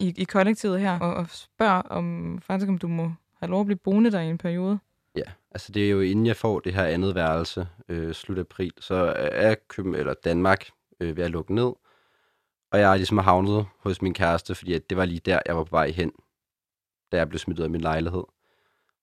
[0.00, 3.66] i, i kollektivet her og, og spørger om faktisk, om du må have lov at
[3.66, 4.78] blive boende der i en periode?
[5.54, 8.94] Altså det er jo inden jeg får det her andet værelse, øh, slut april, så
[9.16, 11.72] er Køben, eller Danmark øh, ved at lukke ned.
[12.72, 15.56] Og jeg er ligesom havnet hos min kæreste, fordi at det var lige der, jeg
[15.56, 16.12] var på vej hen,
[17.12, 18.24] da jeg blev smidt ud af min lejlighed.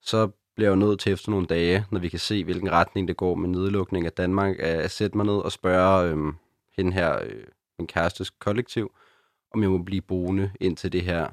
[0.02, 3.08] Så bliver jeg jo nødt til efter nogle dage, når vi kan se, hvilken retning
[3.08, 6.34] det går med nedlukning af Danmark, at sætte mig ned og spørge øh,
[6.78, 7.44] hende her, øh,
[7.80, 8.92] min kærestes kollektiv,
[9.54, 11.30] om jeg må blive boende indtil det her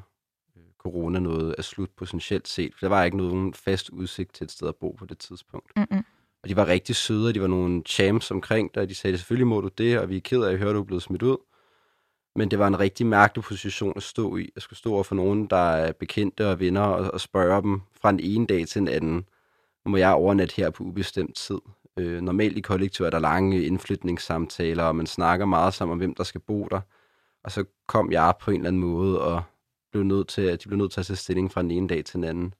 [0.90, 2.72] corona noget er slut potentielt set.
[2.74, 5.72] For der var ikke nogen fast udsigt til et sted at bo på det tidspunkt.
[5.76, 6.04] Mm-mm.
[6.42, 8.88] Og de var rigtig søde, og de var nogle champs omkring dig.
[8.88, 10.80] De sagde, selvfølgelig må du det, og vi er ked af at høre, at du
[10.80, 11.36] er blevet smidt ud.
[12.36, 14.50] Men det var en rigtig mærkelig position at stå i.
[14.54, 17.80] Jeg skulle stå over for nogen, der er bekendte og venner, og, og spørge dem
[18.00, 19.24] fra en ene dag til en anden.
[19.86, 21.58] Må jeg overnatte her på ubestemt tid.
[21.96, 26.14] Øh, normalt i kollektiv er der lange indflytningssamtaler, og man snakker meget sammen om, hvem
[26.14, 26.80] der skal bo der.
[27.44, 29.42] Og så kom jeg på en eller anden måde og
[29.96, 32.04] blev nødt til, at de blev nødt til at tage stilling fra den ene dag
[32.04, 32.54] til den anden.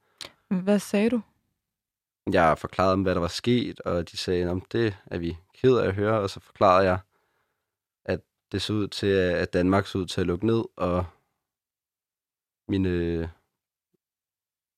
[0.48, 1.20] Hvad sagde du?
[2.32, 5.76] Jeg forklarede dem, hvad der var sket, og de sagde, at det er vi ked
[5.76, 6.98] af at høre, og så forklarede jeg,
[8.04, 8.20] at
[8.52, 11.04] det så ud til, at Danmark så ud til at lukke ned, og
[12.68, 12.88] mine,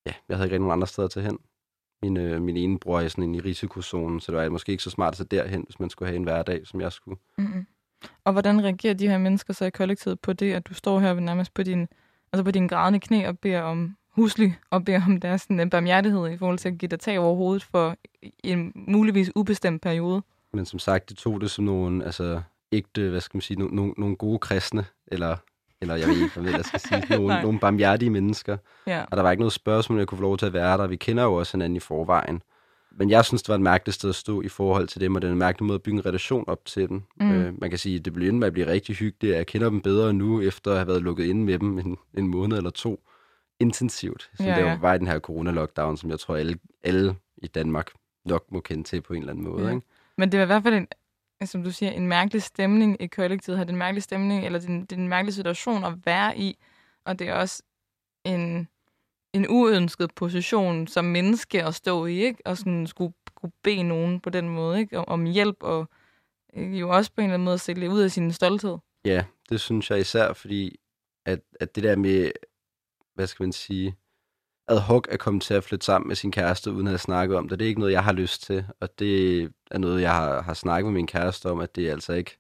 [0.07, 1.39] ja, jeg havde ikke rigtig nogen andre steder til hen.
[2.03, 4.91] Min, øh, min ene bror er sådan i risikozonen, så det var måske ikke så
[4.91, 7.19] smart at tage derhen, hvis man skulle have en hverdag, som jeg skulle.
[7.39, 7.67] Mm-hmm.
[8.25, 11.15] Og hvordan reagerer de her mennesker så i kollektivet på det, at du står her
[11.15, 11.89] nærmest på din,
[12.33, 15.71] altså på din grædende knæ og beder om husly og beder om deres sådan, en
[15.71, 17.97] barmhjertighed i forhold til at give dig tag over hovedet for
[18.45, 20.23] en muligvis ubestemt periode?
[20.53, 23.95] Men som sagt, de tog det som nogle altså, ægte, hvad skal man sige, nogle,
[23.97, 25.37] nogle gode kristne, eller,
[25.81, 28.57] eller jeg ved ikke, hvad jeg skal sige, nogle, nogle barmhjertige mennesker.
[28.87, 29.05] Ja.
[29.11, 30.87] Og der var ikke noget spørgsmål, jeg kunne få lov til at være der.
[30.87, 32.43] Vi kender jo også hinanden i forvejen.
[32.99, 35.23] Men jeg synes, det var et mærkeligt sted at stå i forhold til dem, og
[35.23, 37.03] det er en mærkelig måde at bygge en relation op til dem.
[37.21, 37.31] Mm.
[37.31, 39.37] Øh, man kan sige, at det bliver med at blive rigtig hyggeligt.
[39.37, 42.29] Jeg kender dem bedre nu, efter at have været lukket inde med dem en, en
[42.29, 43.01] måned eller to
[43.61, 44.31] intensivt.
[44.35, 47.47] Så Ja, ja, det var i den her corona-lockdown, som jeg tror, alle, alle i
[47.47, 47.91] Danmark
[48.25, 49.65] nok må kende til på en eller anden måde.
[49.65, 49.71] Ja.
[49.71, 49.87] Ikke?
[50.19, 50.89] Men det var i hvert fald en,
[51.47, 53.59] som du siger, en mærkelig stemning i kollektivet.
[53.59, 55.93] Har det en mærkelig stemning, eller det er en, det er en mærkelig situation at
[56.07, 56.59] være i.
[57.05, 57.63] Og det er også
[58.25, 58.69] en,
[59.33, 62.43] en uønsket position som menneske at stå i, ikke?
[62.45, 64.99] Og sådan skulle, skulle bede nogen på den måde, ikke?
[64.99, 65.91] Om, om hjælp, og
[66.57, 66.79] ikke?
[66.79, 68.77] jo også på en eller anden måde at sætte ud af sin stolthed.
[69.05, 70.77] Ja, det synes jeg især, fordi
[71.27, 72.31] at, at det der med,
[73.15, 73.97] hvad skal man sige,
[74.69, 77.37] ad hoc at komme til at flytte sammen med sin kæreste, uden at have snakket
[77.37, 78.67] om det, det er ikke noget, jeg har lyst til.
[78.81, 81.93] Og det er noget, jeg har, har snakket med min kæreste om, at det er
[81.93, 82.39] altså ikke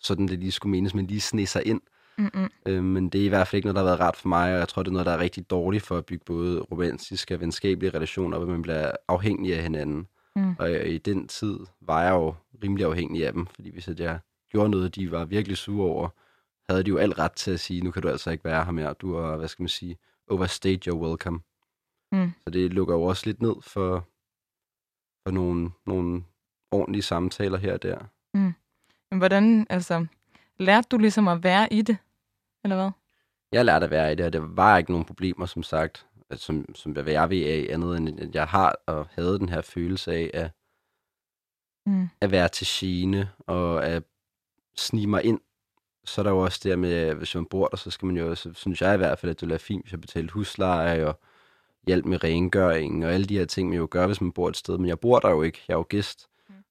[0.00, 1.80] sådan, det lige skulle menes, men lige sne sig ind.
[2.18, 2.50] Mm-mm.
[2.66, 4.52] Øh, men det er i hvert fald ikke noget, der har været ret for mig,
[4.52, 7.34] og jeg tror, det er noget, der er rigtig dårligt for at bygge både romantiske
[7.34, 10.06] og venskabelige relationer, hvor man bliver afhængig af hinanden.
[10.36, 10.54] Mm.
[10.58, 14.18] Og øh, i den tid var jeg jo rimelig afhængig af dem, fordi hvis jeg
[14.50, 16.08] gjorde noget, de var virkelig sure over,
[16.68, 18.72] havde de jo alt ret til at sige, nu kan du altså ikke være her
[18.72, 19.96] mere, du har, hvad skal man sige,
[20.28, 21.40] overstayed your welcome.
[22.12, 22.32] Mm.
[22.44, 24.08] Så det lukker jo også lidt ned for,
[25.26, 26.24] for nogle, nogle
[26.70, 27.98] ordentlige samtaler her og der.
[29.10, 30.06] Men hvordan, altså,
[30.58, 31.96] lærte du ligesom at være i det?
[32.72, 32.90] Eller hvad?
[33.52, 36.74] Jeg lærte at være i det, og der var ikke nogen problemer, som sagt, som,
[36.74, 40.12] som hvad jeg ved af, andet end at jeg har og havde den her følelse
[40.12, 40.50] af at,
[41.86, 42.08] Mm.
[42.20, 44.02] at være til gene og at
[44.76, 45.40] snige mig ind.
[46.04, 48.16] Så er der jo også det med, at hvis man bor der, så skal man
[48.16, 50.32] jo, så synes jeg i hvert fald, at det ville være fint, hvis jeg betalte
[50.32, 51.20] husleje og
[51.86, 54.56] hjælp med rengøring og alle de her ting, man jo gør, hvis man bor et
[54.56, 54.78] sted.
[54.78, 56.28] Men jeg bor der jo ikke, jeg er jo gæst.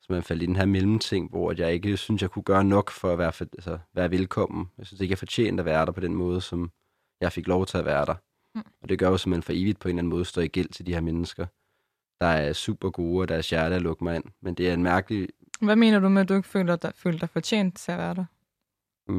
[0.09, 0.13] Mm.
[0.13, 2.91] Så man faldt i den her mellemting, hvor jeg ikke synes, jeg kunne gøre nok
[2.91, 4.69] for at være, for, altså, være velkommen.
[4.77, 6.71] Jeg synes ikke, jeg fortjente at være der på den måde, som
[7.21, 8.15] jeg fik lov til at være der.
[8.55, 8.63] Mm.
[8.81, 10.69] Og det gør jo simpelthen for evigt på en eller anden måde står i gæld
[10.69, 11.45] til de her mennesker,
[12.21, 14.23] der er super gode, og deres hjerte er lukket mig ind.
[14.41, 15.29] Men det er en mærkelig...
[15.61, 18.15] Hvad mener du med, at du ikke føler dig, føler dig fortjent til at være
[18.15, 18.25] der?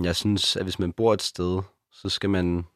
[0.04, 2.66] Jeg synes, at hvis man bor et sted, så skal man,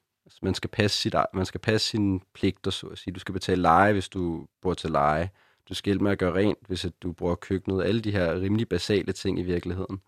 [0.42, 3.14] man skal passe sit, man skal passe sine pligter, så at sige.
[3.14, 5.30] Du skal betale leje, hvis du bor til leje.
[5.68, 7.84] Du skal hjælpe med at gøre rent, hvis at du bruger køkkenet.
[7.84, 10.00] Alle de her rimelig basale ting i virkeligheden.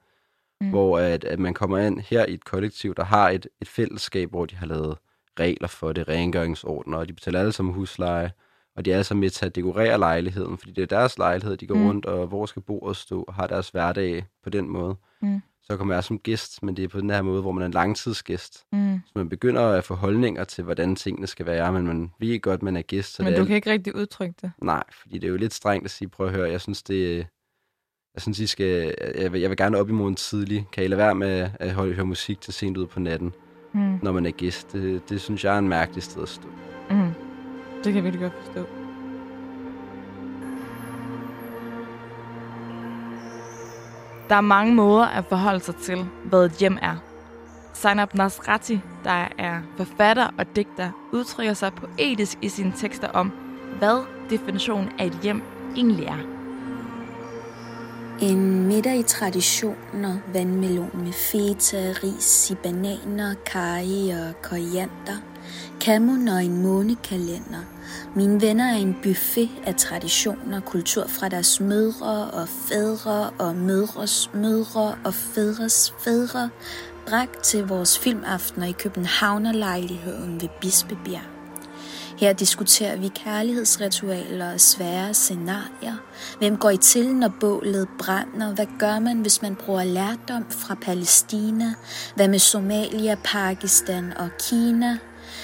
[0.60, 0.70] Mm.
[0.70, 4.30] Hvor at, at man kommer ind her i et kollektiv, der har et, et fællesskab,
[4.30, 4.98] hvor de har lavet
[5.40, 8.32] regler for det, rengøringsordner, og de betaler alle sammen husleje,
[8.76, 11.56] og de er alle sammen med til at dekorere lejligheden, fordi det er deres lejlighed,
[11.56, 11.86] de går mm.
[11.86, 14.96] rundt, og hvor skal bordet stå, og har deres hverdag på den måde.
[15.22, 15.40] Mm.
[15.70, 17.66] Så kommer jeg som gæst, men det er på den her måde, hvor man er
[17.66, 18.64] en langtidsgæst.
[18.72, 19.00] Mm.
[19.06, 22.62] Så man begynder at få holdninger til, hvordan tingene skal være, men man ved godt,
[22.62, 23.14] man er gæst.
[23.14, 24.52] Så Men det er du kan ikke rigtig udtrykke det.
[24.62, 27.26] Nej, fordi det er jo lidt strengt at sige, prøv at høre, jeg synes, det
[28.14, 30.66] jeg synes, I skal, jeg vil, jeg vil gerne op i morgen tidlig.
[30.72, 33.32] Kan I lade være med at holde, høre musik til sent ud på natten,
[33.72, 33.98] Mm.
[34.02, 34.72] når man er gæst?
[34.72, 36.48] Det, det synes jeg er en mærkelig sted at stå.
[36.90, 36.96] Mm.
[37.76, 38.83] Det kan jeg virkelig godt forstå.
[44.28, 46.96] Der er mange måder at forholde sig til, hvad et hjem er.
[47.74, 53.32] Zainab Nasrati, der er forfatter og digter, udtrykker sig poetisk i sine tekster om,
[53.78, 55.42] hvad definitionen af et hjem
[55.76, 56.18] egentlig er.
[58.22, 63.86] En middag i traditioner, vandmelon med feta, ris i bananer, kaj
[64.20, 65.18] og koriander,
[65.80, 67.73] kamun og en månekalender.
[68.14, 73.56] Mine venner er en buffet af traditioner, og kultur fra deres mødre og fædre og
[73.56, 76.50] mødres mødre og fædres fædre,
[77.06, 81.34] bragt til vores filmaftener i Københavnerlejligheden ved Bispebjerg.
[82.18, 85.96] Her diskuterer vi kærlighedsritualer og svære scenarier.
[86.38, 88.54] Hvem går I til, når bålet brænder?
[88.54, 91.74] Hvad gør man, hvis man bruger lærdom fra Palæstina?
[92.16, 94.98] Hvad med Somalia, Pakistan og Kina?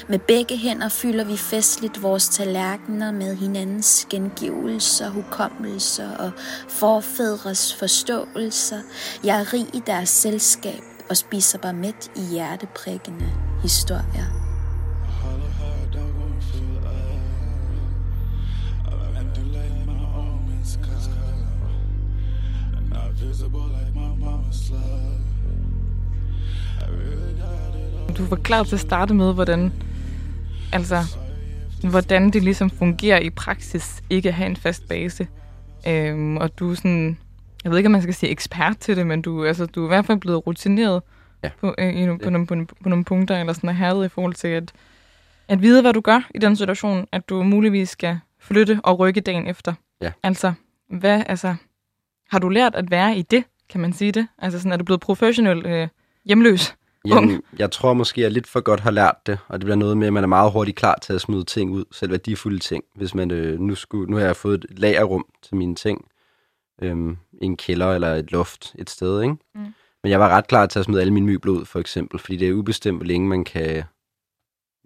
[0.08, 6.30] Med begge hænder fylder vi festligt vores tallerkener med hinandens gengivelser, hukommelser og
[6.68, 8.78] forfædres forståelser.
[9.24, 13.26] Jeg er rig i deres selskab og spiser bare mæt i hjerteprikkende
[13.62, 14.26] historier.
[28.18, 29.72] Du var klar til at starte med, hvordan
[30.72, 31.02] altså,
[31.90, 35.28] hvordan det ligesom fungerer i praksis, ikke at have en fast base.
[35.88, 37.18] Øhm, og du er sådan,
[37.64, 39.86] jeg ved ikke, om man skal sige ekspert til det, men du, altså, du er
[39.86, 41.02] i hvert fald blevet rutineret
[41.44, 41.50] Ja.
[41.60, 44.08] på, øh, i, på, nogle, på, nogle, på nogle punkter, eller sådan er herret i
[44.08, 44.72] forhold til at,
[45.48, 49.20] at vide, hvad du gør i den situation, at du muligvis skal flytte og rykke
[49.20, 49.74] dagen efter.
[50.00, 50.12] Ja.
[50.22, 50.52] Altså,
[50.88, 51.54] hvad, altså,
[52.30, 54.26] har du lært at være i det, kan man sige det?
[54.38, 55.88] Altså sådan, er du blevet professionel øh,
[56.24, 56.74] hjemløs?
[57.06, 59.96] Jamen, jeg tror måske, jeg lidt for godt har lært det, og det bliver noget
[59.96, 62.84] med, at man er meget hurtigt klar til at smide ting ud, selv værdifulde ting.
[62.94, 66.04] Hvis man øh, nu, skulle, nu har jeg fået et lagerrum til mine ting,
[66.82, 69.36] øhm, en kælder eller et loft et sted, ikke?
[69.54, 69.74] Mm.
[70.02, 72.36] Men jeg var ret klar til at smide alle mine møbler ud, for eksempel, fordi
[72.36, 73.84] det er ubestemt, hvor længe man kan,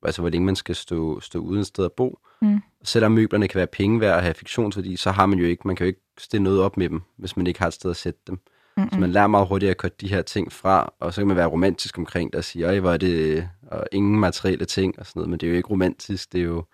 [0.03, 2.19] altså hvor længe man skal stå, stå uden sted at bo.
[2.43, 2.61] Mm.
[2.85, 5.77] Selvom møblerne kan være penge værd og have fiktionsværdi, så har man jo ikke, man
[5.77, 7.97] kan jo ikke stille noget op med dem, hvis man ikke har et sted at
[7.97, 8.39] sætte dem.
[8.77, 8.91] Mm-mm.
[8.93, 11.37] Så man lærer meget hurtigt at korte de her ting fra, og så kan man
[11.37, 15.07] være romantisk omkring det og sige, øj, hvor er det, og ingen materielle ting og
[15.07, 16.65] sådan noget, men det er jo ikke romantisk, det er jo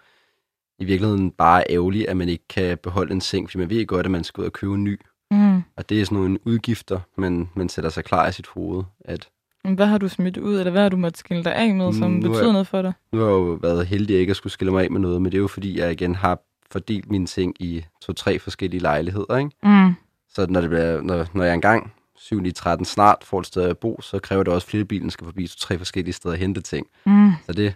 [0.78, 4.06] i virkeligheden bare ærgerligt, at man ikke kan beholde en seng, fordi man ved godt,
[4.06, 5.00] at man skal ud og købe en ny.
[5.30, 5.62] Mm.
[5.76, 9.28] Og det er sådan nogle udgifter, man, man sætter sig klar i sit hoved, at
[9.64, 12.10] Hvad har du smidt ud, eller hvad har du måttet skille dig af med, som
[12.10, 12.92] nu betyder noget for dig?
[13.12, 15.32] nu har jeg jo været heldig ikke at skulle skille mig af med noget, men
[15.32, 16.38] det er jo fordi, jeg igen har
[16.70, 19.50] fordelt mine ting i to-tre forskellige lejligheder, ikke?
[19.62, 19.94] Mm.
[20.30, 23.62] Så når, det bliver, når, når jeg engang 7 i 13 snart får et sted
[23.62, 26.60] at bo, så kræver det også, at flyttebilen skal forbi to-tre forskellige steder og hente
[26.60, 26.86] ting.
[27.06, 27.30] Mm.
[27.46, 27.74] Så det,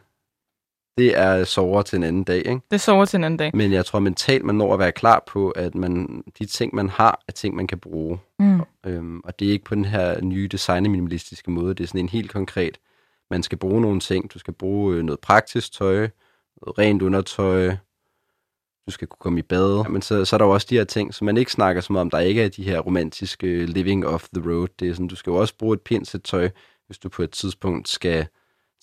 [0.98, 2.60] det er sover til en anden dag, ikke?
[2.70, 3.50] Det sover til en anden dag.
[3.54, 6.88] Men jeg tror mentalt, man når at være klar på, at man, de ting, man
[6.88, 8.18] har, er ting, man kan bruge.
[8.38, 8.60] Mm.
[8.86, 11.74] Øhm, og det er ikke på den her nye designerminimalistiske måde.
[11.74, 12.78] Det er sådan en helt konkret.
[13.30, 14.34] Man skal bruge nogle ting.
[14.34, 16.08] Du skal bruge øh, noget praktisk tøj,
[16.62, 17.76] noget rent undertøj.
[18.86, 19.88] Du skal kunne komme i bad.
[19.88, 21.96] Men så, så er der jo også de her ting, som man ikke snakker som
[21.96, 24.68] om, der ikke er de her romantiske øh, living off the road.
[24.80, 26.50] Det er sådan, du skal jo også bruge et pænt sæt tøj,
[26.86, 28.26] hvis du på et tidspunkt skal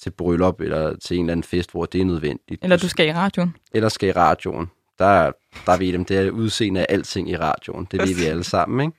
[0.01, 2.63] til bryllup eller til en eller anden fest, hvor det er nødvendigt.
[2.63, 3.55] Eller du skal i radioen.
[3.73, 4.71] eller skal i radioen.
[4.99, 5.31] Der,
[5.65, 7.87] der ved dem, det er udseende af alting i radioen.
[7.91, 8.97] Det ved vi alle sammen, ikke?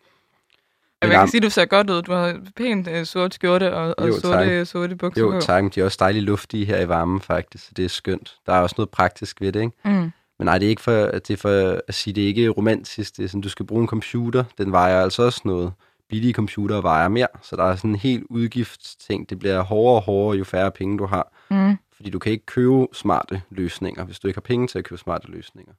[1.03, 2.03] Jeg Men kan sige, at du ser godt ud.
[2.03, 5.75] Du har pænt uh, sort skjorte og, og Jo, sorte, sorte bukser Jo, tak.
[5.75, 7.65] De er også dejligt luftige her i varmen, faktisk.
[7.65, 8.35] Så det er skønt.
[8.47, 9.77] Der er også noget praktisk ved det, ikke?
[9.85, 10.13] Mm.
[10.43, 13.17] Men nej, det er ikke for, det er for at sige, det er ikke romantisk.
[13.17, 14.45] Det er sådan, du skal bruge en computer.
[14.59, 15.73] Den vejer altså også noget.
[16.09, 17.27] Billige computer vejer mere.
[17.43, 19.31] Så der er sådan en helt udgiftsting.
[19.31, 21.33] Det bliver hårdere og hårdere, jo færre penge du har.
[21.51, 21.77] Mm.
[21.93, 24.99] Fordi du kan ikke købe smarte løsninger, hvis du ikke har penge til at købe
[24.99, 25.73] smarte løsninger.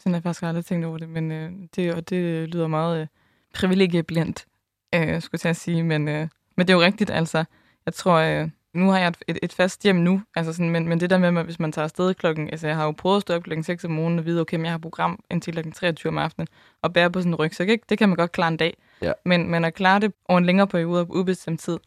[0.00, 3.00] Sådan har jeg faktisk aldrig tænkt over det, men øh, det, og det lyder meget
[3.00, 3.06] øh,
[3.54, 4.46] privilegieblindt,
[4.94, 5.82] øh, skulle jeg til at sige.
[5.82, 7.44] Men, øh, men det er jo rigtigt, altså.
[7.86, 11.00] Jeg tror, øh, nu har jeg et, et, fast hjem nu, altså sådan, men, men
[11.00, 13.22] det der med, at hvis man tager afsted klokken, altså jeg har jo prøvet at
[13.22, 15.72] stå op klokken 6 om morgenen og vide, okay, men jeg har program indtil klokken
[15.72, 16.48] 23 om aftenen,
[16.82, 17.84] og bære på sådan en rygsæk, ikke?
[17.88, 18.76] det kan man godt klare en dag.
[19.02, 19.12] Ja.
[19.24, 21.78] Men, men at klare det over en længere periode på ubestemt tid,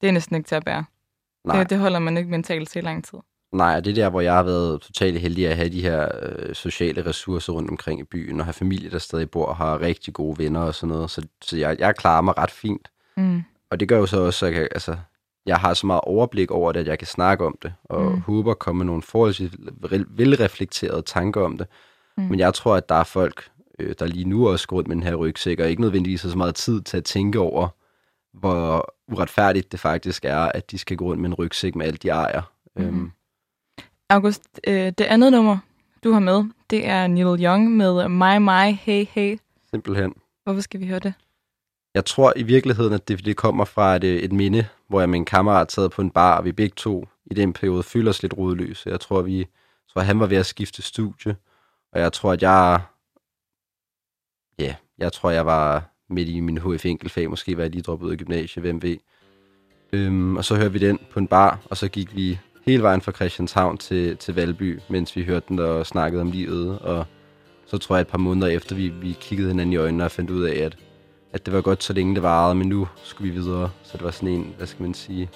[0.00, 0.84] det er næsten ikke til at bære.
[1.44, 1.58] Nej.
[1.58, 3.18] Det, det holder man ikke mentalt til i lang tid.
[3.52, 6.54] Nej, det er der, hvor jeg har været totalt heldig at have de her øh,
[6.54, 10.14] sociale ressourcer rundt omkring i byen, og have familie, der stadig bor og har rigtig
[10.14, 11.10] gode venner og sådan noget.
[11.10, 12.88] Så, så jeg, jeg klarer mig ret fint.
[13.16, 13.42] Mm.
[13.70, 14.96] Og det gør jo så også, at jeg, altså,
[15.46, 18.12] jeg har så meget overblik over det, at jeg kan snakke om det, og Mm.
[18.12, 18.20] mm.
[18.20, 19.50] håber at komme med nogle forholdsvis
[19.90, 21.66] vel- velreflekterede tanker om det.
[22.16, 22.22] Mm.
[22.22, 22.30] Mm.
[22.30, 24.96] Men jeg tror, at der er folk, øh, der lige nu også går rundt med
[24.96, 27.68] den her rygsæk, og ikke nødvendigvis har så meget tid til at tænke over,
[28.34, 32.02] hvor uretfærdigt det faktisk er, at de skal gå rundt med en rygsæk med alt
[32.02, 32.42] de ejer.
[32.76, 32.86] Mhm.
[32.86, 33.10] Øhm,
[34.10, 35.58] August, øh, det andet nummer,
[36.04, 39.38] du har med, det er Neil Young med My My Hey Hey.
[39.70, 40.14] simpelthen.
[40.44, 41.14] Hvorfor skal vi høre det?
[41.96, 45.08] Jeg tror i virkeligheden, at det, det kommer fra et, øh, et minde, hvor jeg
[45.08, 48.08] med en kammerat sad på en bar, og vi begge to i den periode følte
[48.08, 48.90] os lidt rodløse.
[48.90, 49.46] Jeg tror, vi, jeg
[49.92, 51.36] tror, han var ved at skifte studie,
[51.92, 52.80] og jeg tror, at jeg,
[54.58, 58.06] ja, jeg tror, jeg var midt i min HF enkeltfag, måske var jeg lige droppet
[58.06, 58.96] ud af gymnasiet, hvem ved.
[59.92, 63.00] Øhm, og så hørte vi den på en bar, og så gik vi hele vejen
[63.00, 67.06] fra Christianshavn til, til Valby, mens vi hørte den og snakkede om livet, og
[67.66, 70.30] så tror jeg et par måneder efter, vi, vi kiggede hinanden i øjnene og fandt
[70.30, 70.76] ud af, at
[71.32, 73.70] at det var godt, så længe det varede, men nu skulle vi videre.
[73.82, 75.30] Så det var sådan en, hvad skal man sige,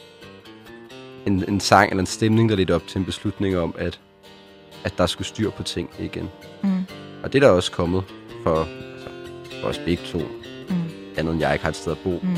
[1.26, 4.00] en, en sang eller en stemning, der lidt op til en beslutning om, at,
[4.84, 6.28] at der skulle styr på ting igen.
[6.62, 6.84] Mm.
[7.22, 8.04] Og det er der også kommet
[8.42, 9.08] for, altså,
[9.60, 10.18] for os begge to,
[10.68, 10.76] Mm.
[11.16, 12.10] andet end jeg ikke har et sted at bo.
[12.22, 12.36] Mm.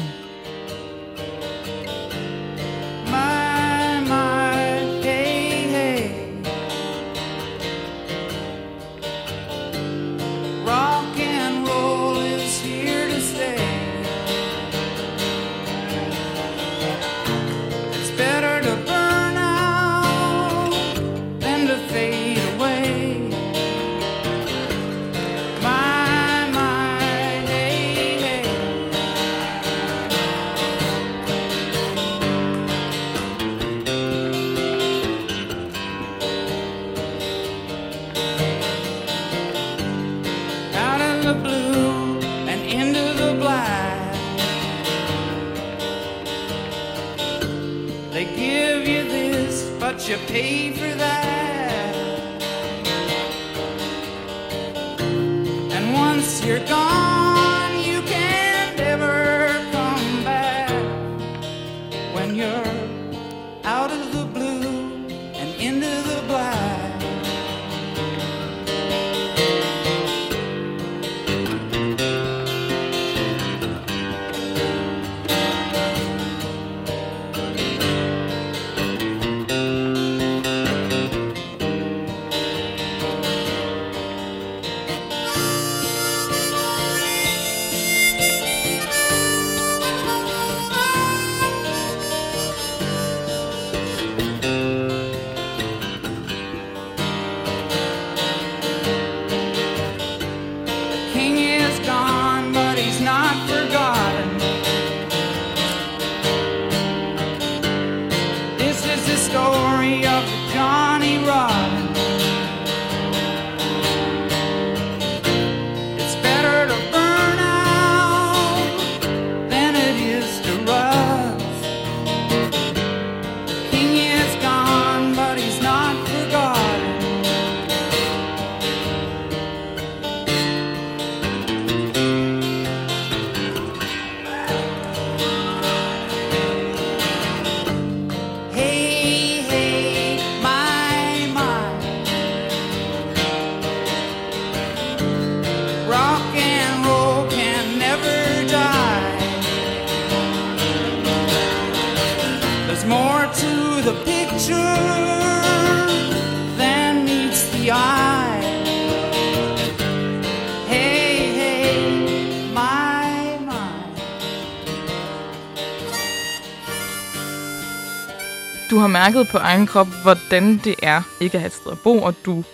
[168.82, 172.02] Har mærket på egen krop, hvordan det er ikke at have et sted at bo,
[172.02, 172.44] og du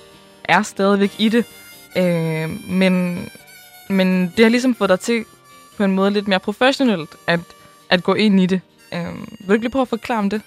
[0.44, 1.44] er stadigvæk i det.
[1.96, 3.24] Øh, men,
[3.90, 5.24] men det har ligesom fået dig til
[5.76, 7.40] på en måde lidt mere professionelt at,
[7.90, 8.60] at gå ind i det.
[8.94, 10.42] Øh, vil du ikke lige prøve at forklare om det?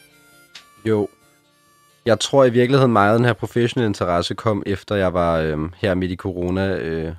[0.86, 1.08] Jo.
[2.06, 5.58] Jeg tror i virkeligheden meget, at den her professionelle interesse kom efter, jeg var øh,
[5.76, 7.14] her midt i corona, øh,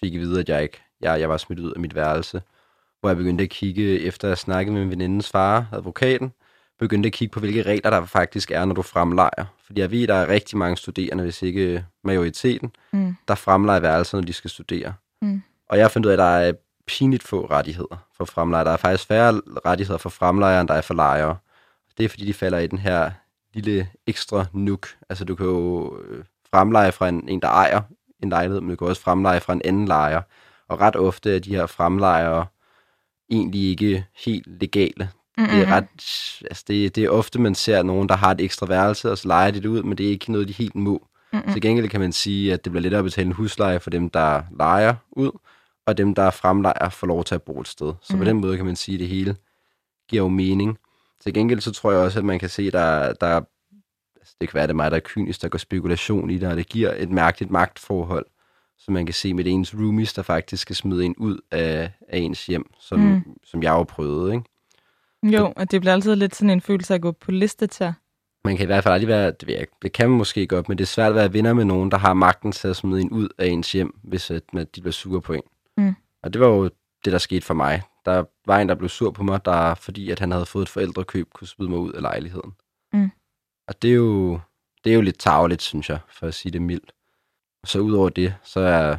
[0.00, 2.42] fik at vide, at jeg ikke jeg, jeg var smidt ud af mit værelse.
[3.00, 6.32] Hvor jeg begyndte at kigge, efter at snakke med min venindens far, advokaten,
[6.82, 9.44] begyndte at kigge på, hvilke regler der faktisk er, når du fremlejer.
[9.66, 13.16] Fordi jeg ved, der er rigtig mange studerende, hvis ikke majoriteten, Mm.
[13.28, 14.94] der fremlejer værelser, når de skal studere.
[15.22, 15.42] Mm.
[15.68, 16.52] Og jeg fandt ud af, at der er
[16.86, 18.64] pinligt få rettigheder for fremlejere.
[18.64, 21.36] Der er faktisk færre rettigheder for fremlejere, end der er for lejere.
[21.98, 23.10] Det er, fordi de falder i den her
[23.54, 24.88] lille ekstra nuk.
[25.08, 27.80] Altså, du kan jo øh, fremleje fra en, en, der ejer
[28.22, 30.20] en lejlighed, men du kan også fremleje fra en anden lejer.
[30.68, 32.46] Og ret ofte er de her fremlejere
[33.30, 35.08] egentlig ikke helt legale.
[35.38, 35.52] Mm-hmm.
[35.56, 35.86] Det er ret,
[36.50, 39.28] altså det, det er ofte, man ser nogen, der har et ekstra værelse, og så
[39.28, 41.06] leger de det ud, men det er ikke noget, de helt må.
[41.32, 41.52] Mm-hmm.
[41.52, 44.10] Til gengæld kan man sige, at det bliver lettere at betale en husleje for dem,
[44.10, 45.30] der lejer ud,
[45.86, 47.92] og dem, der fremlejer, får lov til at bo et sted.
[48.02, 48.18] Så mm.
[48.18, 48.26] på Mhm.
[48.26, 49.36] den måde kan man sige, at det hele
[50.08, 50.78] giver jo mening.
[51.22, 53.40] Til gengæld så tror jeg også, at man kan se, at der, der
[54.20, 56.38] altså det kan være, at det er mig, der er kynisk, der går spekulation i
[56.38, 58.26] det, og det giver et mærkeligt magtforhold,
[58.78, 62.18] som man kan se med ens roomies, der faktisk skal smide en ud af, af
[62.18, 63.06] ens hjem, som, Mm.
[63.06, 63.22] mm.
[63.44, 64.44] som jeg jo prøvede, ikke?
[65.22, 67.94] Jo, og det bliver altid lidt sådan en følelse af at gå på liste til.
[68.44, 70.68] Man kan i hvert fald aldrig være, det, ved jeg, det kan man måske godt,
[70.68, 73.00] men det er svært at være venner med nogen, der har magten til at smide
[73.00, 75.42] en ud af ens hjem, hvis at, at de bliver sure på en.
[75.76, 75.94] Mm.
[76.22, 76.64] Og det var jo
[77.04, 77.82] det, der skete for mig.
[78.04, 80.68] Der var en, der blev sur på mig, der, fordi at han havde fået et
[80.68, 82.52] forældrekøb, kunne smide mig ud af lejligheden.
[82.92, 83.10] Mm.
[83.68, 84.40] Og det er, jo,
[84.84, 86.92] det er jo lidt tageligt, synes jeg, for at sige det mildt.
[87.66, 88.96] Så udover det, så er,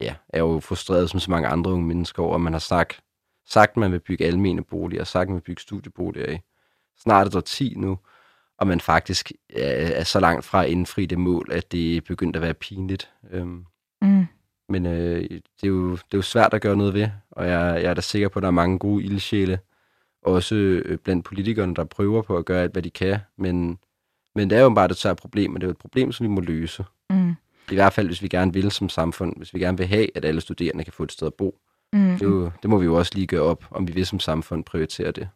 [0.00, 2.60] ja, er jeg jo frustreret som så mange andre unge mennesker over, at man har
[2.60, 3.00] sagt,
[3.50, 6.38] sagt, man vil bygge almene boliger, sagt, man vil bygge studieboliger i
[6.98, 7.98] snart et år 10 nu,
[8.58, 9.62] og man faktisk er,
[10.00, 13.10] er så langt fra at indfri det mål, at det er begyndt at være pinligt.
[13.30, 13.64] Øhm,
[14.02, 14.26] Mm.
[14.68, 17.82] men øh, det, er jo, det er jo svært at gøre noget ved, og jeg,
[17.82, 19.58] jeg er da sikker på, at der er mange gode ildsjæle,
[20.22, 23.78] også øh, blandt politikerne, der prøver på at gøre alt, hvad de kan, men,
[24.34, 26.24] men det er jo bare et svært problem, og det er jo et problem, som
[26.24, 26.84] vi må løse.
[27.10, 27.34] Mm.
[27.70, 30.24] I hvert fald, hvis vi gerne vil som samfund, hvis vi gerne vil have, at
[30.24, 31.58] alle studerende kan få et sted at bo.
[31.92, 32.18] Mm.
[32.18, 34.64] Det, jo, det må vi jo også lige gøre op, om vi vil som samfund
[34.64, 35.28] prioritere det.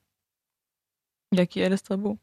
[1.32, 2.18] Jeg giver alle steder bo.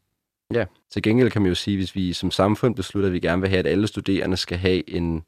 [0.54, 3.42] Ja, til gengæld kan man jo sige, hvis vi som samfund beslutter, at vi gerne
[3.42, 5.24] vil have, at alle studerende skal have en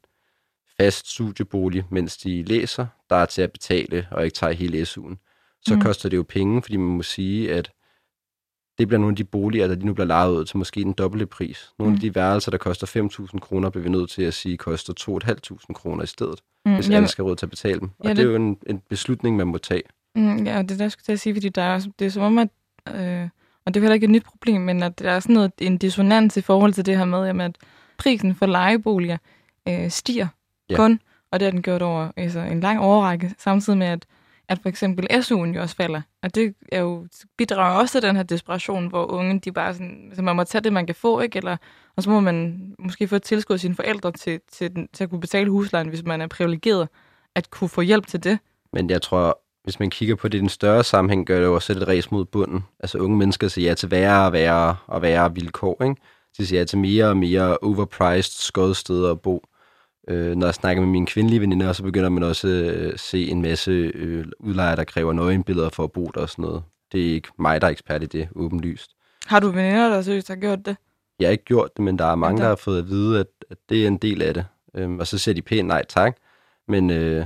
[0.77, 5.15] fast studiebolig, mens de læser, der er til at betale og ikke tager hele SU'en,
[5.61, 5.81] så mm.
[5.81, 7.71] koster det jo penge, fordi man må sige, at
[8.77, 10.93] det bliver nogle af de boliger, der lige nu bliver lejet ud til måske den
[10.93, 11.69] dobbelte pris.
[11.79, 11.95] Nogle Mm.
[11.95, 15.73] af de værelser, der koster 5.000 kroner, bliver vi nødt til at sige, koster 2.500
[15.73, 16.73] kroner i stedet, Mm.
[16.73, 17.89] hvis Jamen, alle skal råd til at betale dem.
[17.99, 19.81] Og Ja, det, det er jo en, en beslutning, man må tage.
[20.15, 22.09] Mm, ja, det er det, jeg skulle til at sige, fordi der er, det er
[22.11, 22.47] som om, at
[22.95, 23.29] øh,
[23.65, 25.77] og det er heller ikke et nyt problem, men at der er sådan noget, en
[25.77, 27.55] dissonans i forhold til det her med, jamen, at
[27.97, 29.17] prisen for lejeboliger
[29.67, 30.27] øh, stiger
[30.69, 30.75] ja.
[30.75, 30.99] kun,
[31.31, 34.05] og det har den gjort over altså, en lang overrække, samtidig med, at,
[34.49, 36.01] at for eksempel SU'en jo også falder.
[36.23, 40.11] Og det er jo, bidrager også til den her desperation, hvor unge, de bare sådan,
[40.15, 41.37] så man må tage det, man kan få, ikke?
[41.37, 41.57] Eller,
[41.95, 45.03] og så må man måske få et tilskud af sine forældre til, til, den, til
[45.03, 46.89] at kunne betale huslejen, hvis man er privilegeret,
[47.35, 48.39] at kunne få hjælp til det.
[48.73, 51.55] Men jeg tror, hvis man kigger på det i den større sammenhæng, gør det jo
[51.55, 52.63] også et race mod bunden.
[52.79, 55.95] Altså unge mennesker siger ja til værre og værre og værre vilkår, ikke?
[56.37, 59.43] De siger ja til mere og mere overpriced skødsteder at bo.
[60.07, 63.27] Øh, når jeg snakker med mine kvindelige veninder, så begynder man også at øh, se
[63.27, 66.63] en masse øh, udlejere, der kræver nøgenbilleder for at bo der og sådan noget.
[66.91, 68.91] Det er ikke mig, der er ekspert i det, åbenlyst.
[69.25, 70.77] Har du veninder, der seriøst har gjort det?
[71.19, 73.27] Jeg har ikke gjort det, men der er mange, der- har fået at vide, at,
[73.51, 74.45] at det er en del af det.
[74.75, 76.15] Øhm, og så siger de pænt nej tak.
[76.67, 77.25] Men øh,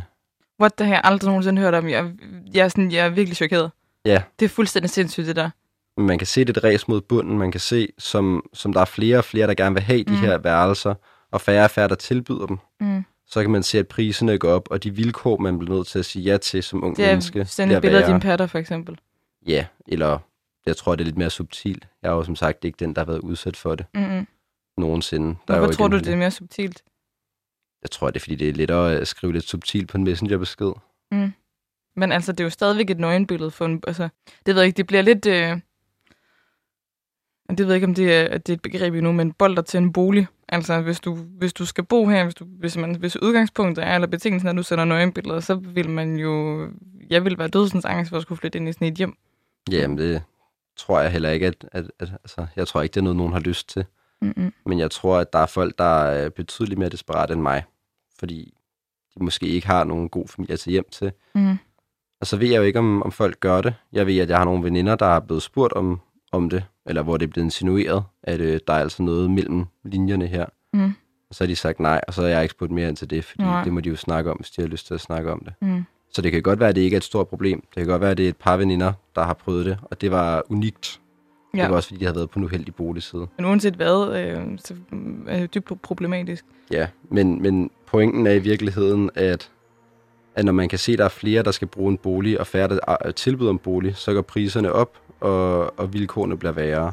[0.61, 1.89] What the jeg aldrig nogensinde hørt om.
[1.89, 2.11] Jeg,
[2.53, 3.71] jeg, er sådan, jeg er virkelig chokeret.
[4.05, 5.49] ja, Det er fuldstændig sindssygt, det der.
[5.97, 7.37] Man kan se det et ræs mod bunden.
[7.37, 10.11] Man kan se, som, som der er flere og flere, der gerne vil have de
[10.11, 10.17] Mm.
[10.17, 10.93] her værelser,
[11.31, 12.57] og færre og færre, der tilbyder dem.
[12.79, 13.03] Mm.
[13.25, 15.99] Så kan man se, at priserne går op, og de vilkår, man bliver nødt til
[15.99, 18.47] at sige ja til som ung Det er menneske, sende et billede af dine patter,
[18.47, 18.99] for eksempel.
[19.47, 20.19] Ja, eller
[20.65, 21.87] jeg tror, det er lidt mere subtilt.
[22.01, 24.27] Jeg er jo som sagt ikke den, der har været udsat for det Mm-hmm.
[24.77, 25.27] nogensinde.
[25.47, 26.83] Der er jo Hvorfor ikke tror du, det er mere subtilt?
[27.81, 30.71] Jeg tror, det er, fordi det er lettere at skrive lidt subtilt på en messengerbesked.
[31.11, 31.33] Mm.
[31.95, 33.83] Men altså, det er jo stadigvæk et nøgenbillede for en...
[33.87, 34.09] Altså,
[34.45, 35.25] det ved jeg ikke, det bliver lidt...
[35.25, 35.59] Øh,
[37.49, 39.61] det ved jeg ikke, om det er, at det er et begreb endnu, men bolder
[39.61, 40.27] til en bolig.
[40.51, 43.95] Altså, hvis du, hvis du skal bo her, hvis, du, hvis, man, hvis udgangspunktet er,
[43.95, 46.67] eller betingelsen er, at du sender nøgenbilleder, så vil man jo...
[47.09, 49.13] Jeg vil være dødsens angst for at skulle flytte ind i sådan et hjem.
[49.71, 50.21] Jamen, det
[50.77, 53.33] tror jeg heller ikke, at, at, at altså, jeg tror ikke, det er noget, nogen
[53.33, 53.85] har lyst til.
[54.21, 54.53] Mm-mm.
[54.65, 57.63] Men jeg tror, at der er folk, der er betydeligt mere desperate end mig.
[58.19, 58.53] Fordi
[59.17, 61.11] de måske ikke har nogen god familie til hjem til.
[61.35, 61.57] Mm.
[62.21, 63.73] Og så ved jeg jo ikke, om, om folk gør det.
[63.91, 66.63] Jeg ved, at jeg har nogle veninder, der er blevet spurgt om, om det.
[66.89, 70.45] Eller hvor det er blevet insinueret, at øh, der er altså noget mellem linjerne her.
[70.73, 70.93] Mm.
[71.29, 73.09] Og så har de sagt nej, og så har jeg ikke spurgt mere ind til
[73.09, 73.63] det, fordi Nej.
[73.63, 75.53] det må de jo snakke om, hvis de har lyst til at snakke om det.
[75.61, 75.83] Mm.
[76.13, 77.61] Så det kan godt være, at det ikke er et stort problem.
[77.61, 80.01] Det kan godt være, at det er et par veninder, der har prøvet det, og
[80.01, 80.99] det var unikt.
[81.53, 81.57] Ja.
[81.57, 81.63] Ja.
[81.63, 83.27] Det var også, fordi de havde været på en uheldig boligside.
[83.37, 84.73] Men uanset hvad, øh, så
[85.27, 86.45] er det dybt problematisk.
[86.71, 89.51] Ja, men, men pointen er i virkeligheden, at,
[90.35, 92.47] at når man kan se, at der er flere, der skal bruge en bolig, og
[92.47, 96.91] færre, der tilbyder en bolig, så går priserne op, og, og vilkårene bliver værre.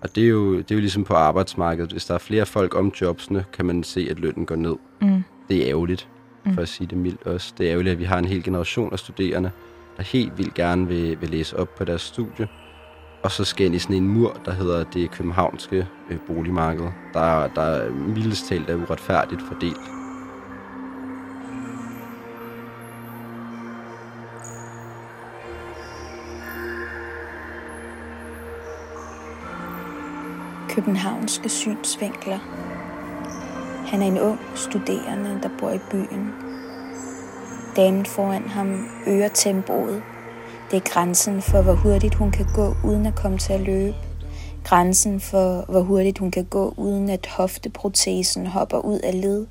[0.00, 1.92] Og det er, jo, det er jo ligesom på arbejdsmarkedet.
[1.92, 4.76] Hvis der er flere folk om jobsene, kan man se, at lønnen går ned.
[5.00, 5.22] Mm.
[5.48, 6.08] Det er ærgerligt,
[6.44, 6.54] Mm.
[6.54, 7.54] for at sige det mildt også.
[7.58, 9.50] Det er ærgerligt, at vi har en hel generation af studerende,
[9.96, 12.48] der helt vildt gerne vil, vil læse op på deres studie.
[13.22, 16.84] Og så skal ind i sådan en mur, der hedder det københavnske øh, boligmarked,
[17.14, 19.80] der, der er mildest talt er uretfærdigt fordelt.
[30.74, 32.38] Københavnske synsvinkler.
[33.86, 36.32] Han er en ung studerende, der bor i byen.
[37.76, 40.02] Damen foran ham øger tempoet.
[40.70, 43.94] Det er grænsen for, hvor hurtigt hun kan gå, uden at komme til at løbe.
[44.64, 49.46] Grænsen for, hvor hurtigt hun kan gå, uden at hofteprotesen hopper ud af led.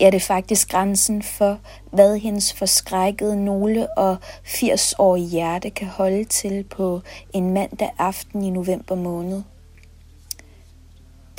[0.00, 1.58] Ja, det er faktisk grænsen for,
[1.90, 4.16] hvad hendes forskrækkede nogle og
[4.46, 7.00] 80-årige hjerte kan holde til på
[7.32, 9.42] en mandag aften i november måned.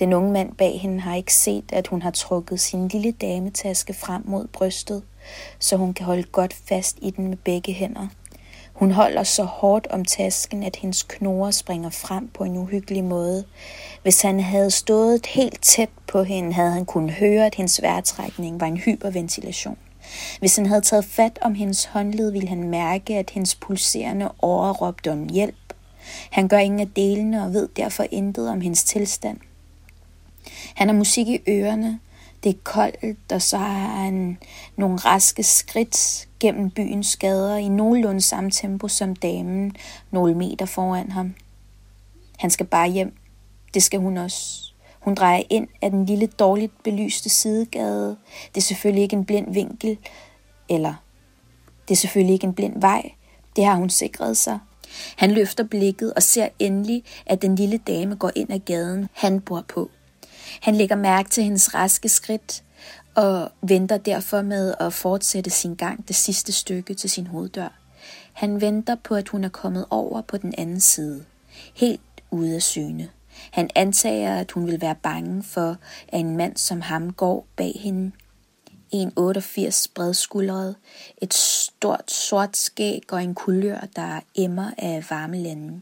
[0.04, 3.93] Den unge mand bag hende har ikke set, at hun har trukket sin lille dametaske
[3.93, 5.04] frem mod brystet,
[5.60, 8.08] så hun kan holde godt fast i den med begge hænder.
[8.74, 13.43] Hun holder så hårdt om tasken, at hendes knorer springer frem på en uhyggelig måde.
[14.01, 18.60] Hvis han havde stået helt tæt på hende, havde han kunnet høre, at hendes vejrtrækning
[18.60, 19.78] var en hyperventilation.
[20.39, 24.72] Hvis han havde taget fat om hendes håndled, ville han mærke, at hendes pulserende åre
[24.72, 25.74] råbte om hjælp.
[26.32, 29.38] Han gør ingen af delene og ved derfor intet om hendes tilstand.
[30.76, 32.00] Han har musik i ørerne.
[32.44, 34.38] Det er koldt, og så har han
[34.78, 39.76] nogle raske skridt gennem byens gader i nogenlunde samme tempo som damen,
[40.12, 41.34] nogle meter foran ham.
[42.39, 43.16] Han skal bare hjem.
[43.74, 44.74] Det skal hun også.
[45.00, 48.18] Hun drejer ind af den lille dårligt belyste sidegade.
[48.56, 49.98] Det er selvfølgelig ikke en blind vinkel,
[50.70, 50.94] eller
[51.88, 53.12] det er selvfølgelig ikke en blind vej.
[53.56, 54.60] Det har hun sikret sig.
[55.18, 59.41] Han løfter blikket og ser endelig, at den lille dame går ind ad gaden, han
[59.41, 59.89] bor på.
[60.62, 62.64] Han lægger mærke til hendes raske skridt
[63.16, 67.80] og venter derfor med at fortsætte sin gang det sidste stykke til sin hoveddør.
[68.34, 71.26] Han venter på, at hun er kommet over på den anden side,
[71.74, 72.01] helt
[72.32, 73.10] ude af syne.
[73.51, 75.78] Han antager, at hun vil være bange for,
[76.08, 78.12] at en mand som ham går bag hende.
[78.95, 80.76] 1,88 bredskuldret,
[81.22, 85.82] et stort sort skæg og en kulør, der emmer af varme lande.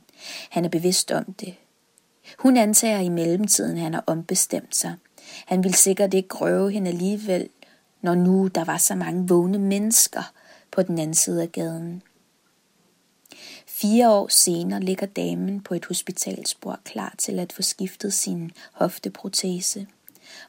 [0.50, 1.56] Han er bevidst om det.
[2.40, 4.96] Hun antager i mellemtiden, at han har ombestemt sig.
[5.46, 7.50] Han vil sikkert ikke grøve hende alligevel,
[8.02, 10.34] når nu der var så mange vågne mennesker
[10.72, 12.04] på den anden side af gaden.
[13.68, 19.88] Fire år senere ligger damen på et hospitalsbord klar til at få skiftet sin hofteprotese.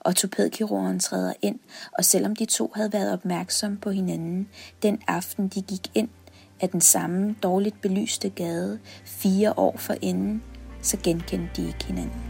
[0.04, 1.58] Ortopædkirurgen træder ind,
[1.98, 4.48] og selvom de to havde været opmærksomme på hinanden
[4.82, 6.08] den aften, de gik ind
[6.60, 10.42] af den samme dårligt belyste gade fire år forinden,
[10.82, 12.20] så genkendte de ikke hinanden.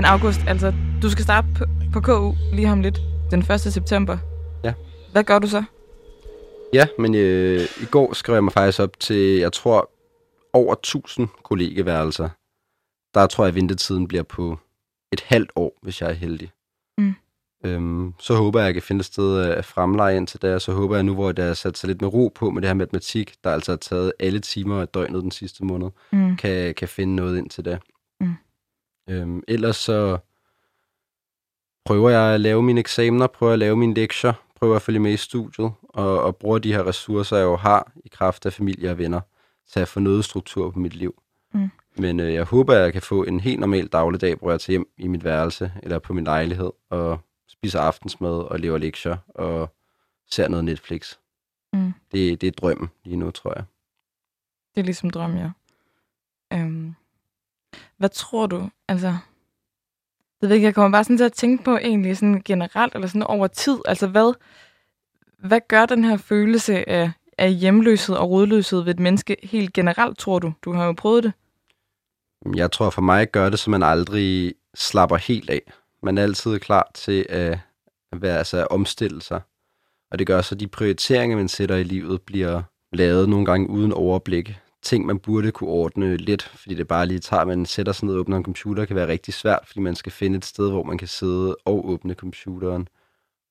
[0.00, 0.72] Men August, altså,
[1.02, 1.46] du skal starte
[1.92, 3.60] på, KU lige om lidt, den 1.
[3.60, 4.18] september.
[4.64, 4.72] Ja.
[5.12, 5.64] Hvad gør du så?
[6.72, 9.90] Ja, men øh, i går skrev jeg mig faktisk op til, jeg tror,
[10.52, 12.28] over 1000 kollegeværelser.
[13.14, 14.58] Der tror jeg, at ventetiden bliver på
[15.12, 16.50] et halvt år, hvis jeg er heldig.
[16.98, 17.14] Mm.
[17.64, 20.62] Øhm, så håber jeg, at jeg kan finde et sted at fremleje ind til det,
[20.62, 22.68] så håber jeg nu, hvor der er sat sig lidt med ro på med det
[22.68, 26.36] her matematik, der altså har taget alle timer af døgnet den sidste måned, Mm.
[26.36, 27.78] kan, kan finde noget ind til det.
[29.10, 30.18] Øhm, ellers så
[31.84, 35.12] prøver jeg at lave mine eksamener, prøver at lave mine lektier, prøver at følge med
[35.12, 38.90] i studiet, og, og bruger de her ressourcer, jeg jo har i kraft af familie
[38.90, 39.20] og venner,
[39.72, 41.22] til at få noget struktur på mit liv.
[41.54, 41.70] Mm.
[41.96, 44.72] Men øh, jeg håber, at jeg kan få en helt normal dagligdag, hvor jeg tager
[44.72, 49.74] hjem i mit værelse eller på min lejlighed og spiser aftensmad og lever lektier og
[50.30, 51.16] ser noget Netflix.
[51.72, 51.92] Mm.
[52.12, 53.64] Det, det er drømmen lige nu, tror jeg.
[54.74, 55.50] Det er ligesom drøm, ja.
[58.00, 59.16] Hvad tror du, altså...
[60.42, 63.08] Jeg ved ikke, jeg kommer bare sådan til at tænke på egentlig sådan generelt, eller
[63.08, 63.78] sådan over tid.
[63.84, 64.34] Altså, hvad,
[65.38, 70.18] hvad gør den her følelse af, af hjemløshed og rodløshed ved et menneske helt generelt,
[70.18, 70.52] tror du?
[70.62, 71.32] Du har jo prøvet det.
[72.56, 75.72] Jeg tror for mig gør det, så man aldrig slapper helt af.
[76.02, 77.58] Man er altid klar til at,
[78.12, 79.40] at være, altså at omstille sig.
[80.10, 83.70] Og det gør så, at de prioriteringer, man sætter i livet, bliver lavet nogle gange
[83.70, 84.58] uden overblik.
[84.82, 88.14] Ting, man burde kunne ordne lidt, fordi det bare lige tager, man sætter sig ned
[88.14, 90.82] og åbner en computer, kan være rigtig svært, fordi man skal finde et sted, hvor
[90.82, 92.88] man kan sidde og åbne computeren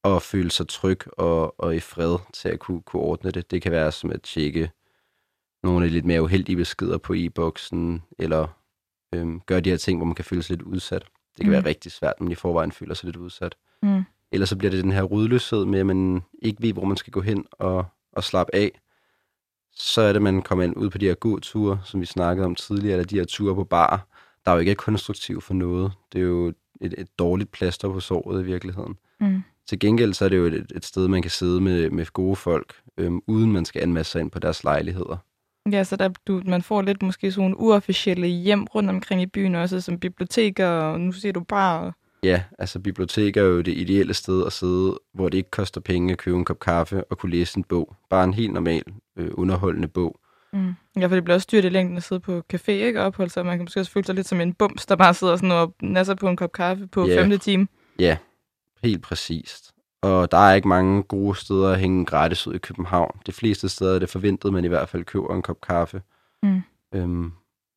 [0.04, 3.52] og føle sig tryg og, og i fred til at kunne, kunne ordne det.
[3.52, 4.72] Det kan være som at tjekke
[5.64, 8.48] nogle af de lidt mere uheldige beskeder på e-boksen, eller
[9.16, 11.02] øhm, gøre de her ting, hvor man kan føle sig lidt udsat.
[11.38, 11.52] Det kan Mm.
[11.52, 13.56] være rigtig svært, når man i forvejen føler sig lidt udsat.
[13.84, 14.04] Mm.
[14.32, 17.14] Ellers så bliver det den her rodløshed med, at man ikke ved, hvor man skal
[17.14, 18.80] gå hen og, og slappe af.
[19.80, 22.56] Så er det, man kommer ind ud på de her gåture, som vi snakkede om
[22.56, 24.08] tidligere, eller de her ture på bar.
[24.46, 25.92] Der er jo ikke konstruktiv for noget.
[26.14, 26.48] Det er jo
[26.82, 28.98] et, et dårligt plaster på såret i virkeligheden.
[29.20, 29.44] Mm.
[29.68, 32.36] Til gengæld så er det jo et, et sted, man kan sidde med, med gode
[32.36, 35.18] folk, øhm, uden man skal anmasse sig ind på deres lejligheder.
[35.72, 39.56] Ja, så der, du, man får lidt måske sådan uofficielle hjem rundt omkring i byen
[39.56, 41.94] også, som biblioteker, og nu siger du bare...
[42.24, 46.12] Ja, altså biblioteker er jo det ideelle sted at sidde, hvor det ikke koster penge
[46.12, 47.96] at købe en kop kaffe og kunne læse en bog.
[48.10, 48.84] Bare en helt normal,
[49.18, 50.20] øh, underholdende bog.
[50.54, 50.74] Mm.
[51.00, 53.00] Ja, for det bliver også dyrt i længden at sidde på café, ikke?
[53.02, 53.46] Og opholde sig.
[53.46, 55.76] Man kan måske også føle sig lidt som en bums, der bare sidder sådan og
[55.82, 57.22] nasser på en kop kaffe på Ja.
[57.22, 57.68] femte time.
[58.00, 58.18] Ja,
[58.84, 59.72] helt præcist.
[60.02, 63.20] Og der er ikke mange gode steder at hænge gratis ud i København.
[63.26, 66.02] De fleste steder er det forventet, man i hvert fald køber en kop kaffe.
[66.44, 66.62] Mm.
[66.96, 67.32] Øhm,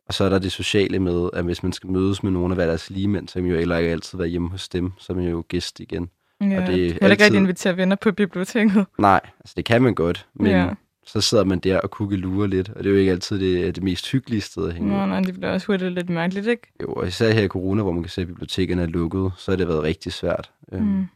[0.07, 2.57] og så er der det sociale med, at hvis man skal mødes med nogen af
[2.57, 5.16] deres ligemænd, så kan man jo heller ikke altid være hjemme hos dem, så er
[5.16, 6.11] man jo gæst igen.
[6.40, 8.86] Ja, det er kan heller ikke altid- rigtig invitere venner på biblioteket.
[8.98, 10.70] Nej, altså det kan man godt, men Ja.
[11.07, 13.82] så sidder man der og kukkelurer lidt, og det er jo ikke altid det, det
[13.84, 14.88] mest hyggelige sted at hænge.
[14.90, 16.72] Nå, nej, det bliver også hurtigt lidt mærkeligt, ikke?
[16.82, 19.50] Jo, og især her i corona, hvor man kan se, at bibliotekerne er lukket, så
[19.50, 20.50] har det været rigtig svært.
[20.72, 21.07] Øhm, Mm.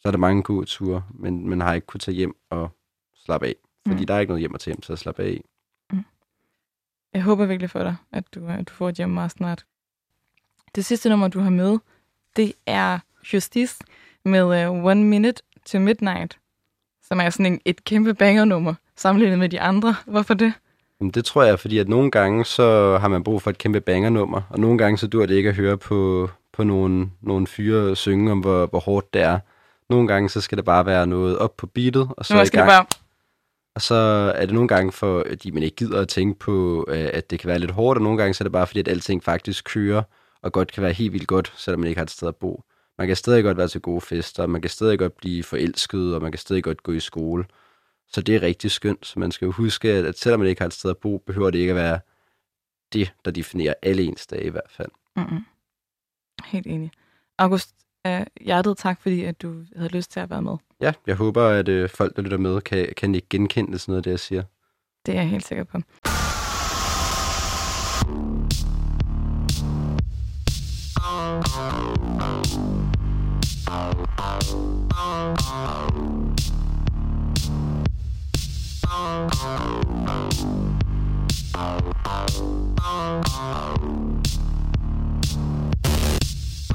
[0.00, 2.70] Så er der mange gode ture, men man har ikke kunnet tage hjem og
[3.24, 3.54] slappe af.
[3.88, 4.06] Fordi Mm.
[4.06, 5.40] der er ikke noget hjem at tage hjem til at slappe af i.
[7.16, 9.64] Jeg håber virkelig for dig, at du, at du får et hjem meget snart.
[10.74, 11.78] Det sidste nummer, du har med,
[12.36, 12.98] det er
[13.32, 13.76] Justice
[14.24, 16.38] med uh, One Minute to Midnight,
[17.08, 19.94] som er sådan en, et kæmpe bangernummer sammenlignet med de andre.
[20.06, 20.52] Hvorfor det?
[21.00, 23.80] Men det tror jeg, fordi at nogle gange, så har man brug for et kæmpe
[23.80, 27.96] bangernummer, og nogle gange, så dur det ikke at høre på, på nogle, nogle fyre
[27.96, 29.38] synge om, hvor, hvor hårdt det er.
[29.90, 32.46] Nogle gange, så skal det bare være noget op på beatet, og så Nu i
[32.46, 32.86] skal det gang.
[32.88, 33.00] bare...
[33.76, 33.94] Og så
[34.34, 37.48] er det nogle gange, fordi man ikke gider at tænke på, øh, at det kan
[37.48, 40.02] være lidt hårdt, og nogle gange så er det bare, fordi at alting faktisk kører,
[40.42, 42.62] og godt kan være helt vildt godt, selvom man ikke har et sted at bo.
[42.98, 46.22] Man kan stadig godt være til gode fester, man kan stadig godt blive forelsket, og
[46.22, 47.44] man kan stadig godt gå i skole.
[48.08, 49.06] Så det er rigtig skønt.
[49.06, 51.50] Så man skal jo huske, at, selvom man ikke har et sted at bo, behøver
[51.50, 52.00] det ikke at være
[52.92, 54.90] det, der definerer alle ens dage i hvert fald.
[55.16, 55.44] Mm-hmm.
[56.44, 56.90] Helt enig.
[57.38, 57.74] August,
[58.08, 60.56] uh, hjertet tak, fordi at du havde lyst til at være med.
[60.80, 63.98] Ja, jeg håber, at øh, folk, der lytter med, kan, kan ikke genkende sådan noget
[63.98, 64.42] af det, jeg siger.
[65.06, 65.78] Det er jeg helt sikker på.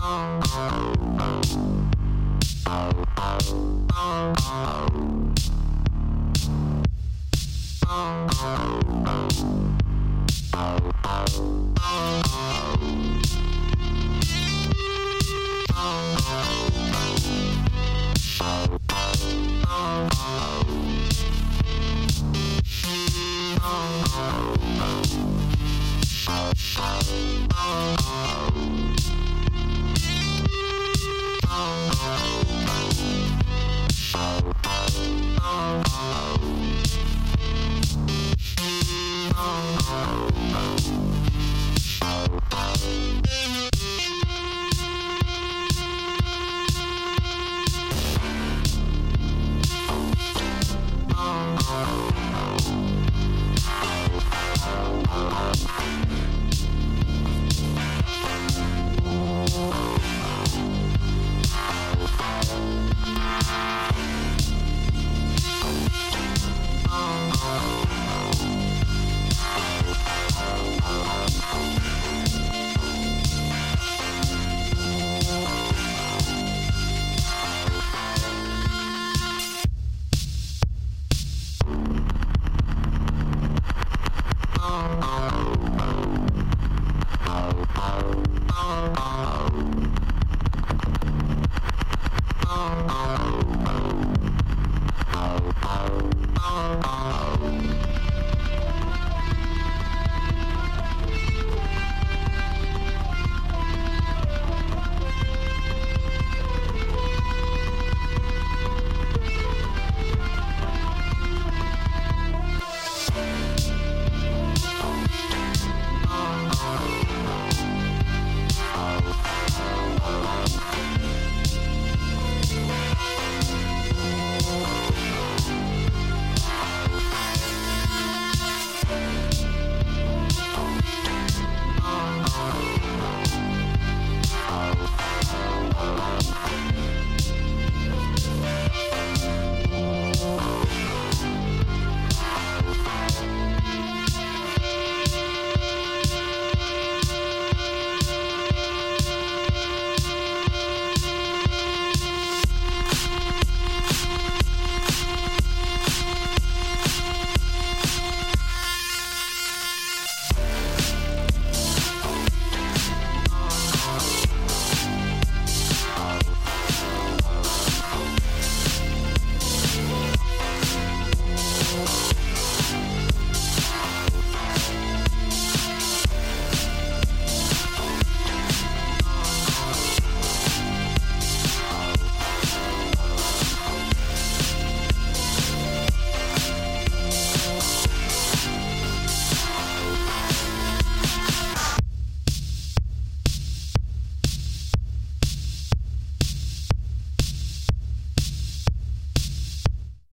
[0.04, 1.11] Oh
[2.74, 3.12] Oh